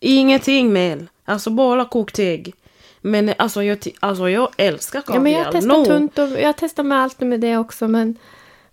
Ingenting 0.00 0.72
mer. 0.72 1.06
Alltså 1.24 1.50
bara 1.50 1.84
kokt 1.84 2.18
ägg. 2.18 2.54
Men 3.00 3.32
alltså 3.38 3.62
jag, 3.62 3.78
alltså 4.00 4.28
jag 4.28 4.48
älskar 4.56 5.00
kaviar. 5.00 5.38
Ja, 5.40 5.50
men 5.52 5.62
jag 5.62 5.78
No. 5.78 5.84
tunt 5.84 6.18
och 6.18 6.28
jag 6.28 6.54
testar 6.56 6.82
med 6.82 7.02
allt 7.02 7.20
med 7.20 7.40
det 7.40 7.56
också 7.56 7.88
men 7.88 8.18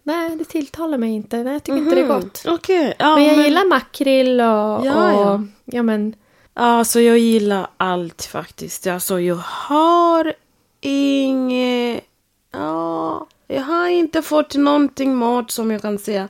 nej, 0.04 0.36
det 0.36 0.46
tilltalar 0.46 0.98
mig 0.98 1.10
inte. 1.12 1.44
Nej, 1.44 1.54
jag 1.54 1.64
tycker 1.64 1.78
inte 1.78 1.96
det 1.96 2.02
är 2.02 2.06
Mhm. 2.06 2.16
gott. 2.22 2.44
Okej. 2.48 2.94
Ja, 3.00 3.16
Men 3.16 3.24
jag 3.26 3.38
gillar 3.38 3.66
makrill 3.70 4.40
och, 4.42 4.46
Ja, 4.46 4.80
och 5.14 5.22
ja. 5.22 5.42
ja 5.66 5.84
men 5.84 6.16
Alltså 6.54 7.00
jag 7.00 7.18
gillar 7.18 7.68
allt 7.78 8.24
faktiskt. 8.26 8.88
Alltså 8.88 9.20
jag 9.20 9.40
har 9.46 10.34
inget... 10.82 12.04
Ja, 12.52 13.28
jag 13.48 13.62
har 13.62 13.88
inte 13.88 14.22
fått 14.22 14.56
någonting 14.56 15.16
mat 15.16 15.52
som 15.52 15.72
jag 15.72 15.82
kan 15.82 16.00
säga. 16.00 16.28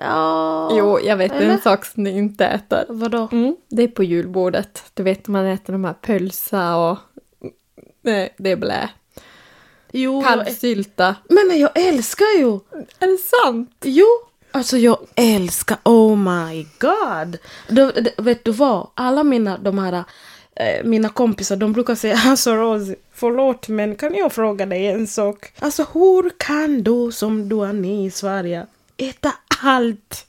Ja, 0.00 0.68
Jo, 0.76 1.00
jag 1.00 1.16
vet 1.16 1.32
eller? 1.32 1.50
en 1.50 1.60
sak 1.60 1.84
som 1.84 2.02
ni 2.02 2.10
inte 2.10 2.46
äter. 2.46 2.84
Vadå? 2.88 3.28
Mm, 3.32 3.56
det 3.68 3.82
är 3.82 3.88
på 3.88 4.04
julbordet. 4.04 4.82
Du 4.94 5.02
vet 5.02 5.28
man 5.28 5.46
äter 5.46 5.72
de 5.72 5.84
här 5.84 5.94
pölsa 5.94 6.76
och 6.76 6.98
nej, 8.02 8.34
det 8.38 8.50
är 8.50 8.56
blä. 8.56 8.88
Jo, 9.92 10.22
jag, 10.22 10.24
Kalvsylta. 10.24 11.16
men 11.28 11.58
jag 11.58 11.70
älskar 11.74 12.38
ju. 12.38 12.52
Är 12.98 13.06
det 13.06 13.18
sant? 13.18 13.70
Jo, 13.84 14.06
alltså 14.50 14.76
jag 14.78 14.98
älskar, 15.14 15.78
oh 15.84 16.16
my 16.16 16.66
god. 16.78 17.38
Du, 17.68 17.92
du, 17.92 18.10
vet 18.22 18.44
du 18.44 18.50
vad? 18.50 18.88
Alla 18.94 19.24
mina, 19.24 19.58
de 19.58 19.78
här, 19.78 20.04
eh, 20.56 20.84
mina 20.84 21.08
kompisar, 21.08 21.56
de 21.56 21.72
brukar 21.72 21.94
säga 21.94 22.18
alltså 22.26 22.54
Rosie, 22.54 22.96
förlåt 23.12 23.68
men 23.68 23.96
kan 23.96 24.14
jag 24.14 24.32
fråga 24.32 24.66
dig 24.66 24.86
en 24.86 25.06
sak? 25.06 25.52
Alltså 25.58 25.86
hur 25.92 26.30
kan 26.38 26.82
du 26.82 27.12
som 27.12 27.48
du 27.48 27.64
är 27.64 27.72
ny 27.72 28.06
i 28.06 28.10
Sverige 28.10 28.66
äta 28.96 29.32
allt? 29.62 30.26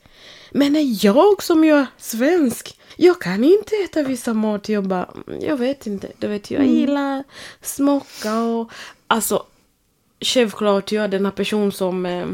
Men 0.52 0.76
är 0.76 1.06
jag 1.06 1.44
som 1.44 1.64
är 1.64 1.86
svensk, 1.98 2.80
jag 2.96 3.22
kan 3.22 3.44
inte 3.44 3.76
äta 3.76 4.04
vissa 4.04 4.34
mat. 4.34 4.70
Jag 4.70 4.84
bara, 4.84 5.10
mm, 5.28 5.42
jag 5.42 5.58
vet 5.58 5.88
inte. 5.88 6.08
Du 6.18 6.28
vet, 6.28 6.52
jag 6.52 6.66
gillar 6.66 7.24
smocka 7.62 8.40
och 8.40 8.72
alltså 9.08 9.44
självklart 10.22 10.92
jag 10.92 11.04
är 11.04 11.08
den 11.08 11.26
här 11.26 11.32
person 11.32 11.72
som 11.72 12.06
eh, 12.06 12.28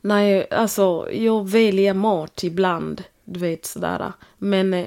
när 0.00 0.22
jag, 0.22 0.46
alltså, 0.54 1.08
jag 1.12 1.48
väljer 1.48 1.94
mat 1.94 2.44
ibland. 2.44 3.04
Du 3.24 3.40
vet 3.40 3.66
sådär. 3.66 4.12
Men 4.38 4.74
eh, 4.74 4.86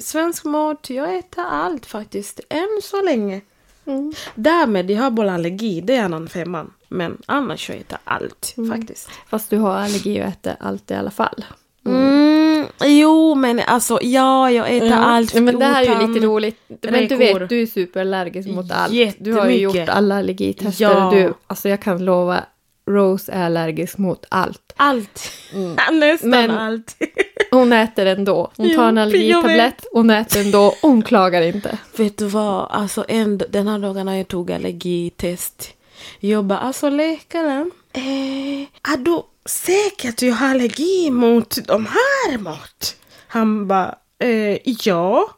svensk 0.00 0.44
mat, 0.44 0.90
jag 0.90 1.18
äter 1.18 1.44
allt 1.44 1.86
faktiskt. 1.86 2.40
Än 2.48 2.80
så 2.82 3.02
länge. 3.02 3.40
Mm. 3.84 4.12
Därmed, 4.34 4.90
jag 4.90 5.02
har 5.02 5.10
bara 5.10 5.32
allergi. 5.32 5.80
Det 5.80 5.94
är 5.94 6.04
annan 6.04 6.28
femman. 6.28 6.72
Men 6.88 7.18
annars 7.26 7.68
jag 7.68 7.78
äter 7.78 7.98
allt 8.04 8.54
faktiskt. 8.70 9.10
Fast 9.28 9.50
du 9.50 9.58
har 9.58 9.74
allergi 9.74 10.20
och 10.20 10.24
äter 10.24 10.56
allt 10.60 10.90
i 10.90 10.94
alla 10.94 11.10
fall. 11.10 11.44
Mm, 11.86 12.66
jo, 12.84 13.34
men 13.34 13.60
alltså 13.60 13.98
ja, 14.02 14.50
jag 14.50 14.76
äter 14.76 14.92
allt. 14.92 15.34
Ja, 15.34 15.40
men 15.40 15.58
det 15.58 15.64
här 15.64 15.82
är 15.82 16.00
ju 16.00 16.06
lite 16.06 16.26
roligt. 16.26 16.56
Men 16.82 17.08
du 17.08 17.16
vet, 17.16 17.48
du 17.48 17.62
är 17.62 17.66
superallergisk 17.66 18.48
mot 18.48 18.70
allt. 18.70 18.92
Du 19.18 19.32
har 19.32 19.48
ju 19.48 19.56
gjort 19.56 19.88
alla 19.88 20.18
allergitester. 20.18 20.84
Ja. 20.84 21.10
Du, 21.14 21.34
alltså 21.46 21.68
jag 21.68 21.82
kan 21.82 22.04
lova, 22.04 22.44
Rose 22.86 23.32
är 23.32 23.44
allergisk 23.46 23.98
mot 23.98 24.24
allt. 24.28 24.72
Allt. 24.76 25.30
Nästan 25.92 26.30
Men- 26.30 26.50
allt. 26.50 26.96
Hon 27.50 27.72
äter 27.72 28.06
ändå. 28.06 28.50
Hon 28.56 28.74
tar 28.74 28.88
en 28.88 28.98
allergitablett, 28.98 29.86
hon 29.92 30.10
äter 30.10 30.40
ändå 30.40 30.66
och 30.66 30.74
hon 30.82 31.02
klagar 31.02 31.42
inte. 31.42 31.78
Vet 31.96 32.18
du 32.18 32.26
vad, 32.26 32.70
alltså 32.70 33.04
en, 33.08 33.38
den 33.50 33.68
här 33.68 33.78
dagen 33.78 34.06
när 34.06 34.14
jag 34.16 34.28
tog 34.28 34.52
allergitest. 34.52 35.74
Jag 36.20 36.44
bara, 36.44 36.58
alltså 36.58 36.88
läkaren. 36.88 37.70
Eh, 37.92 38.92
är 38.92 38.96
du 38.96 39.22
säker 39.44 40.08
att 40.08 40.22
jag 40.22 40.34
har 40.34 40.48
allergi 40.48 41.10
mot 41.10 41.66
de 41.66 41.86
här 41.86 42.38
mat? 42.38 42.96
Han 43.28 43.68
bara, 43.68 43.98
eh, 44.18 44.58
ja. 44.64 45.30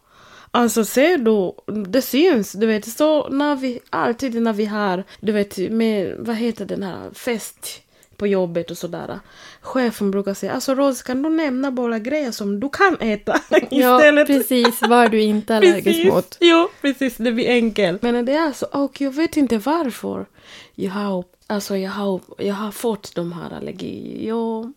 Alltså 0.53 0.85
ser 0.85 1.19
du, 1.19 1.53
det 1.83 2.03
syns, 2.03 2.53
du 2.53 2.67
vet 2.67 2.89
så 2.89 3.29
när 3.29 3.57
vi, 3.57 3.81
alltid 3.91 4.43
när 4.43 4.53
vi 4.53 4.65
har, 4.65 5.05
du 5.21 5.33
vet 5.33 5.59
med, 5.59 6.17
vad 6.19 6.37
heter 6.37 6.65
den 6.65 6.83
här, 6.83 7.11
fest 7.15 7.83
på 8.21 8.27
jobbet 8.27 8.71
och 8.71 8.79
sådär. 8.79 9.21
Chefen 9.61 10.11
brukar 10.11 10.35
säga, 10.35 10.53
alltså 10.53 10.75
Rose 10.75 11.05
kan 11.05 11.23
du 11.23 11.29
nämna 11.29 11.71
bara 11.71 11.99
grejer 11.99 12.31
som 12.31 12.61
du 12.61 12.69
kan 12.69 12.97
äta 13.01 13.41
Ja, 13.71 13.99
istället? 13.99 14.27
precis. 14.27 14.81
Vad 14.83 15.05
är 15.05 15.09
du 15.09 15.21
inte 15.21 15.57
allergisk 15.57 15.85
Precis. 15.85 16.13
mot? 16.13 16.37
Jo, 16.41 16.69
precis. 16.81 17.17
Det 17.17 17.33
blir 17.33 17.49
enkelt. 17.49 18.03
Men 18.03 18.25
det 18.25 18.33
är 18.33 18.53
så. 18.53 18.67
Och 18.67 19.01
jag 19.01 19.11
vet 19.11 19.37
inte 19.37 19.59
varför. 19.59 20.27
Jag 20.75 20.91
har 20.91 21.25
Alltså 21.47 21.77
jag 21.77 21.91
har, 21.91 22.21
jag 22.39 22.55
har 22.55 22.71
fått 22.71 23.15
de 23.15 23.33
här 23.33 23.51
allergier. 23.57 24.29
Ja, 24.29 24.73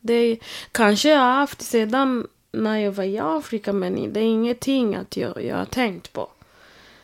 det 0.00 0.14
är, 0.14 0.38
kanske 0.72 1.08
jag 1.08 1.18
har 1.18 1.32
haft 1.32 1.62
sedan 1.62 2.26
när 2.52 2.78
jag 2.78 2.92
var 2.92 3.04
i 3.04 3.18
Afrika 3.18 3.72
men 3.72 4.12
det 4.12 4.20
är 4.20 4.24
ingenting 4.24 4.94
att 4.94 5.16
jag, 5.16 5.44
jag 5.44 5.56
har 5.56 5.64
tänkt 5.64 6.12
på. 6.12 6.30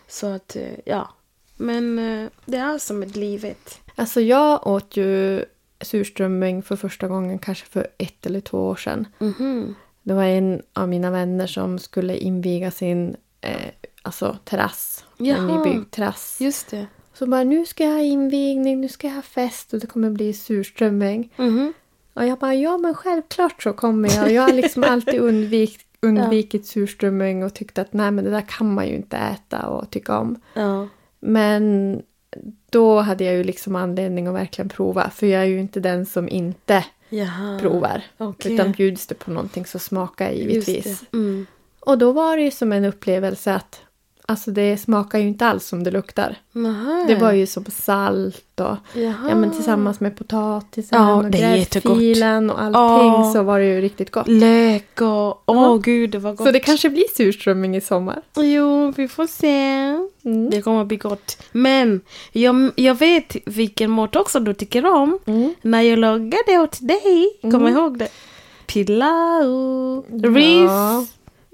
Så 0.08 0.26
att, 0.26 0.56
eh, 0.56 0.62
ja. 0.84 1.08
Men 1.56 1.98
eh, 1.98 2.28
det 2.44 2.56
är 2.56 2.78
som 2.78 3.02
ett 3.02 3.16
livet. 3.16 3.80
Alltså 3.94 4.20
jag 4.20 4.66
åt 4.66 4.96
ju 4.96 5.44
surströmming 5.80 6.62
för 6.62 6.76
första 6.76 7.08
gången 7.08 7.38
kanske 7.38 7.66
för 7.66 7.86
ett 7.98 8.26
eller 8.26 8.40
två 8.40 8.68
år 8.68 8.76
sedan. 8.76 9.06
Mhm. 9.18 9.74
Det 10.02 10.14
var 10.14 10.24
en 10.24 10.62
av 10.72 10.88
mina 10.88 11.10
vänner 11.10 11.46
som 11.46 11.78
skulle 11.78 12.16
inviga 12.16 12.70
sin 12.70 13.16
eh, 13.40 13.70
alltså 14.02 14.36
terrass. 14.44 15.04
En 15.18 15.46
nybyggd 15.46 15.90
terrass. 15.90 16.36
Just 16.40 16.70
det. 16.70 16.86
Så 17.14 17.26
bara, 17.26 17.44
nu 17.44 17.66
ska 17.66 17.84
jag 17.84 17.92
ha 17.92 18.00
invigning, 18.00 18.80
nu 18.80 18.88
ska 18.88 19.06
jag 19.06 19.14
ha 19.14 19.22
fest 19.22 19.72
och 19.74 19.80
det 19.80 19.86
kommer 19.86 20.10
bli 20.10 20.32
surströmming. 20.32 21.32
Mhm. 21.36 21.72
Och 22.14 22.26
jag 22.26 22.38
bara, 22.38 22.54
ja 22.54 22.78
men 22.78 22.94
självklart 22.94 23.62
så 23.62 23.72
kommer 23.72 24.16
jag. 24.16 24.24
Och 24.24 24.30
jag 24.32 24.42
har 24.42 24.52
liksom 24.52 24.84
alltid 24.84 25.20
undvik, 25.20 25.80
undvikit 26.00 26.66
surströmming 26.66 27.44
och 27.44 27.54
tyckt 27.54 27.78
att 27.78 27.92
nej 27.92 28.10
men 28.10 28.24
det 28.24 28.30
där 28.30 28.44
kan 28.48 28.74
man 28.74 28.88
ju 28.88 28.94
inte 28.94 29.16
äta 29.16 29.66
och 29.66 29.90
tycka 29.90 30.18
om. 30.18 30.40
Ja. 30.54 30.88
Men 31.20 32.02
då 32.70 33.00
hade 33.00 33.24
jag 33.24 33.34
ju 33.34 33.44
liksom 33.44 33.76
anledning 33.76 34.26
att 34.26 34.34
verkligen 34.34 34.68
prova. 34.68 35.10
För 35.10 35.26
jag 35.26 35.42
är 35.42 35.46
ju 35.46 35.60
inte 35.60 35.80
den 35.80 36.06
som 36.06 36.28
inte 36.28 36.84
Jaha. 37.08 37.58
provar. 37.60 38.02
Okej. 38.18 38.54
Utan 38.54 38.72
bjuds 38.72 39.06
det 39.06 39.14
på 39.14 39.30
någonting 39.30 39.66
så 39.66 39.78
smakar 39.78 40.24
jag 40.24 40.36
givetvis. 40.36 41.04
Mm. 41.12 41.46
Och 41.80 41.98
då 41.98 42.12
var 42.12 42.36
det 42.36 42.42
ju 42.42 42.50
som 42.50 42.72
en 42.72 42.84
upplevelse 42.84 43.54
att 43.54 43.80
alltså 44.26 44.50
det 44.50 44.76
smakar 44.78 45.18
ju 45.18 45.28
inte 45.28 45.46
alls 45.46 45.66
som 45.66 45.84
det 45.84 45.90
luktar. 45.90 46.36
Nähä. 46.52 47.04
Det 47.08 47.14
var 47.14 47.32
ju 47.32 47.46
som 47.46 47.64
salt 47.64 48.60
och 48.60 48.76
Jaha. 48.94 49.26
ja, 49.28 49.34
men 49.34 49.50
tillsammans 49.50 50.00
med 50.00 50.16
potatisen 50.18 50.98
Ja, 51.02 51.14
och 51.14 51.30
gräddfilen 51.30 52.50
och 52.50 52.60
allting 52.62 53.08
Ja. 53.08 53.30
så 53.34 53.42
var 53.42 53.58
det 53.60 53.66
ju 53.66 53.80
riktigt 53.80 54.10
gott. 54.10 54.28
Lök 54.28 55.00
och... 55.00 55.42
Åh 55.46 55.56
Ja. 55.62 55.80
gud, 55.82 56.10
det 56.10 56.18
var 56.18 56.32
gott. 56.32 56.46
Så 56.46 56.52
det 56.52 56.60
kanske 56.60 56.90
blir 56.90 57.04
surströmming 57.16 57.76
i 57.76 57.80
sommar. 57.80 58.22
Jo, 58.36 58.92
vi 58.96 59.08
får 59.08 59.26
se. 59.26 59.78
Mm. 60.24 60.50
Det 60.50 60.62
kommer 60.62 60.84
bli 60.84 60.96
gott. 60.96 61.42
Men 61.52 62.00
jag, 62.32 62.70
jag 62.76 62.94
vet 62.98 63.36
vilken 63.46 63.90
mat 63.90 64.16
också 64.16 64.40
du 64.40 64.54
tycker 64.54 64.86
om. 64.86 65.18
Mm. 65.26 65.54
När 65.62 65.80
jag 65.82 65.98
lagade 65.98 66.58
åt 66.62 66.78
dig. 66.80 67.38
Kommer 67.42 67.70
du 67.70 67.76
ihåg 67.76 67.98
det? 67.98 68.08
Pilau. 68.66 70.02
Ris. 70.34 70.70
Ja. 70.70 71.06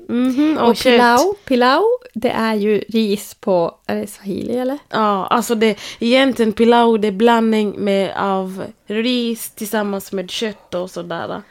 Mhm, 0.09 0.59
och, 0.59 0.69
Och 0.71 0.77
pilau, 0.77 1.35
pilau, 1.45 1.83
det 2.13 2.31
är 2.31 2.55
ju 2.55 2.79
ris 2.79 3.35
på, 3.35 3.79
är 3.87 3.97
det 3.97 4.07
swahili 4.07 4.57
eller? 4.57 4.79
Ja, 4.89 5.27
alltså 5.27 5.55
det 5.55 5.79
egentligen 5.99 6.53
pilau 6.53 6.99
det 6.99 7.09
är 7.09 7.13
blandning 7.13 7.75
med 7.79 8.17
av 8.17 8.65
ris 8.87 9.51
tillsammans 9.51 10.13
med 10.13 10.31
kött 10.31 10.75
och 10.75 10.91
sådär. 10.91 11.43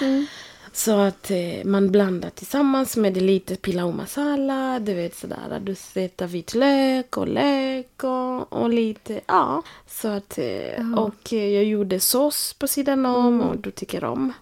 Mm. 0.00 0.26
Så 0.74 0.98
att 0.98 1.30
eh, 1.30 1.64
man 1.64 1.90
blandar 1.90 2.30
tillsammans 2.30 2.96
med 2.96 3.16
lite 3.16 3.56
pilau 3.56 3.92
masala, 3.92 4.80
du 4.80 4.94
vet 4.94 5.16
sådär. 5.16 5.60
Du 5.62 5.74
sätter 5.74 6.26
vitlök 6.26 7.16
och 7.16 7.28
lök 7.28 8.04
och, 8.04 8.52
och 8.52 8.68
lite, 8.68 9.20
ja. 9.26 9.62
Så 9.86 10.08
att, 10.08 10.38
eh, 10.38 10.94
och 10.96 11.32
eh, 11.32 11.48
jag 11.48 11.64
gjorde 11.64 12.00
sås 12.00 12.54
på 12.54 12.66
sidan 12.66 13.06
om 13.06 13.40
och 13.40 13.56
du 13.58 13.70
tycker 13.70 14.04
om. 14.04 14.32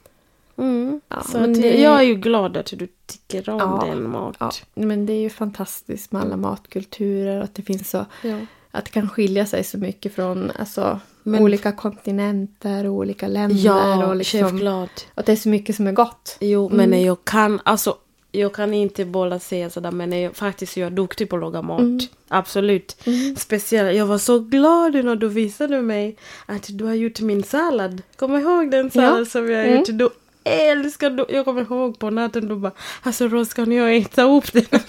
Mm. 0.61 1.01
Ja, 1.09 1.23
så 1.23 1.39
det- 1.39 1.81
jag 1.81 1.99
är 1.99 2.03
ju 2.03 2.15
glad 2.15 2.57
att 2.57 2.67
du 2.67 2.89
tycker 3.07 3.51
om 3.51 3.59
Ja, 3.59 3.85
den 3.91 4.11
mat. 4.11 4.37
Ja, 4.41 4.51
men 4.75 5.07
det 5.07 5.13
är 5.13 5.21
ju 5.21 5.31
fantastiskt 5.31 6.13
med 6.13 6.23
alla 6.23 6.37
matkulturer 6.37 7.41
att 7.41 7.55
det 7.55 7.63
finns 7.63 7.91
så 7.91 8.05
Ja. 8.23 8.39
att 8.71 8.85
det 8.85 8.91
kan 8.91 9.09
skilja 9.09 9.47
sig 9.47 9.65
så 9.65 9.79
mycket 9.79 10.15
från 10.15 10.51
alltså, 10.59 11.01
Men- 11.23 11.43
olika 11.43 11.73
kontinenter 11.73 12.87
och 12.87 12.93
olika 12.95 13.29
länder. 13.29 13.57
Ja, 13.57 14.07
och 14.07 14.17
liksom, 14.17 14.41
självklart. 14.41 15.07
att 15.15 15.27
det 15.27 15.33
är 15.33 15.37
så 15.37 15.49
mycket 15.49 15.77
som 15.77 15.87
är 15.87 15.93
gott. 15.93 16.37
Jo, 16.41 16.67
Mm. 16.71 16.91
men 16.91 17.03
jag 17.03 17.25
kan, 17.25 17.61
alltså, 17.65 17.97
jag 18.33 18.55
kan 18.55 18.75
inte 18.75 19.05
bara 19.05 19.39
säga 19.39 19.71
sådär, 19.71 19.91
men 19.91 20.21
jag, 20.21 20.37
faktiskt 20.37 20.77
jag 20.77 20.87
är 20.87 20.91
duktig 20.91 21.29
på 21.31 21.37
att 21.37 21.43
laga 21.43 21.63
mat. 21.63 21.81
Mm. 21.81 21.99
Absolut. 22.29 22.97
Speciellt, 23.37 23.97
jag 23.99 24.07
var 24.07 24.19
så 24.19 24.39
glad 24.39 25.05
när 25.05 25.17
du 25.17 25.29
visade 25.29 25.83
mig 25.83 26.17
att 26.47 26.67
du 26.71 26.85
har 26.85 26.95
gjort 26.95 27.21
min 27.21 27.43
sallad. 27.43 28.03
Kommer 28.17 28.37
du 28.39 28.43
ihåg 28.43 28.71
den 28.71 28.91
sallad 28.91 29.21
Ja. 29.21 29.25
som 29.25 29.51
jag 29.51 29.59
har 29.59 29.65
Mm. 29.65 29.79
gjort? 29.79 29.87
Du 29.93 30.09
älskar 30.45 31.11
du, 31.11 31.27
jag 31.29 31.45
kommer 31.45 31.63
ihåg 31.63 31.99
på 31.99 32.11
natten 32.11 32.49
du 32.49 32.57
bara, 32.57 32.73
alltså 33.03 33.29
Ros 33.29 33.55
kan 33.55 33.73
jag 33.73 33.97
äta 33.97 34.23
upp 34.23 34.53
den? 34.53 34.65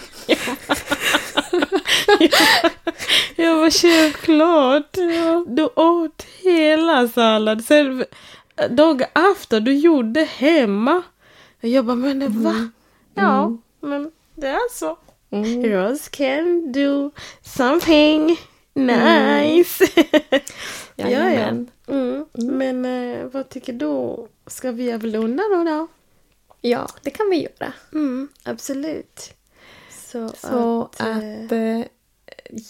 jag 3.35 3.57
var 3.57 3.69
självklart. 3.69 4.93
Du 5.47 5.63
åt 5.75 6.25
hela 6.43 7.07
sallad. 7.07 7.63
Sen 7.65 8.05
dag 8.69 9.01
efter 9.31 9.59
du 9.59 9.75
gjorde 9.75 10.23
hemma. 10.23 11.03
Jag 11.61 11.85
bara, 11.85 11.95
men 11.95 12.19
det 12.19 12.27
va? 12.27 12.69
Ja, 13.15 13.57
men 13.81 14.11
det 14.35 14.47
är 14.47 14.73
så. 14.73 14.97
Mm. 15.31 15.65
Rose 15.65 16.09
can 16.11 16.71
do 16.71 17.11
something 17.41 18.37
nice. 18.73 19.87
ja, 21.09 21.09
ja. 21.09 21.29
Jajamän. 21.29 21.71
Mm. 21.87 22.25
Men 22.33 22.85
eh, 22.85 23.25
vad 23.25 23.49
tycker 23.49 23.73
du? 23.73 24.27
Ska 24.47 24.71
vi 24.71 24.93
avrunda 24.93 25.43
nu 25.43 25.63
då? 25.63 25.87
Ja, 26.61 26.87
det 27.01 27.09
kan 27.09 27.29
vi 27.29 27.41
göra. 27.41 27.73
Mm, 27.93 28.29
absolut. 28.43 29.33
Så, 29.89 30.29
Så 30.29 30.81
att... 30.83 31.01
att, 31.01 31.51
eh, 31.51 31.79
eh, 31.79 31.85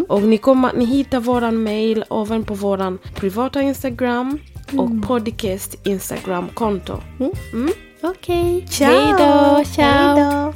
Och 0.08 0.22
ni, 0.22 0.38
kommer, 0.38 0.72
ni 0.72 0.84
hittar 0.84 1.20
våran 1.20 1.62
mail 1.62 2.04
även 2.10 2.44
på 2.44 2.54
våran 2.54 2.98
privata 3.14 3.62
Instagram 3.62 4.38
och 4.78 5.02
podcast 5.06 5.86
Instagram-konto. 5.86 7.00
Mm. 7.18 7.32
Mm. 7.52 7.70
Ok, 8.02 8.64
ciao. 8.68 9.62
Ciao. 9.64 10.52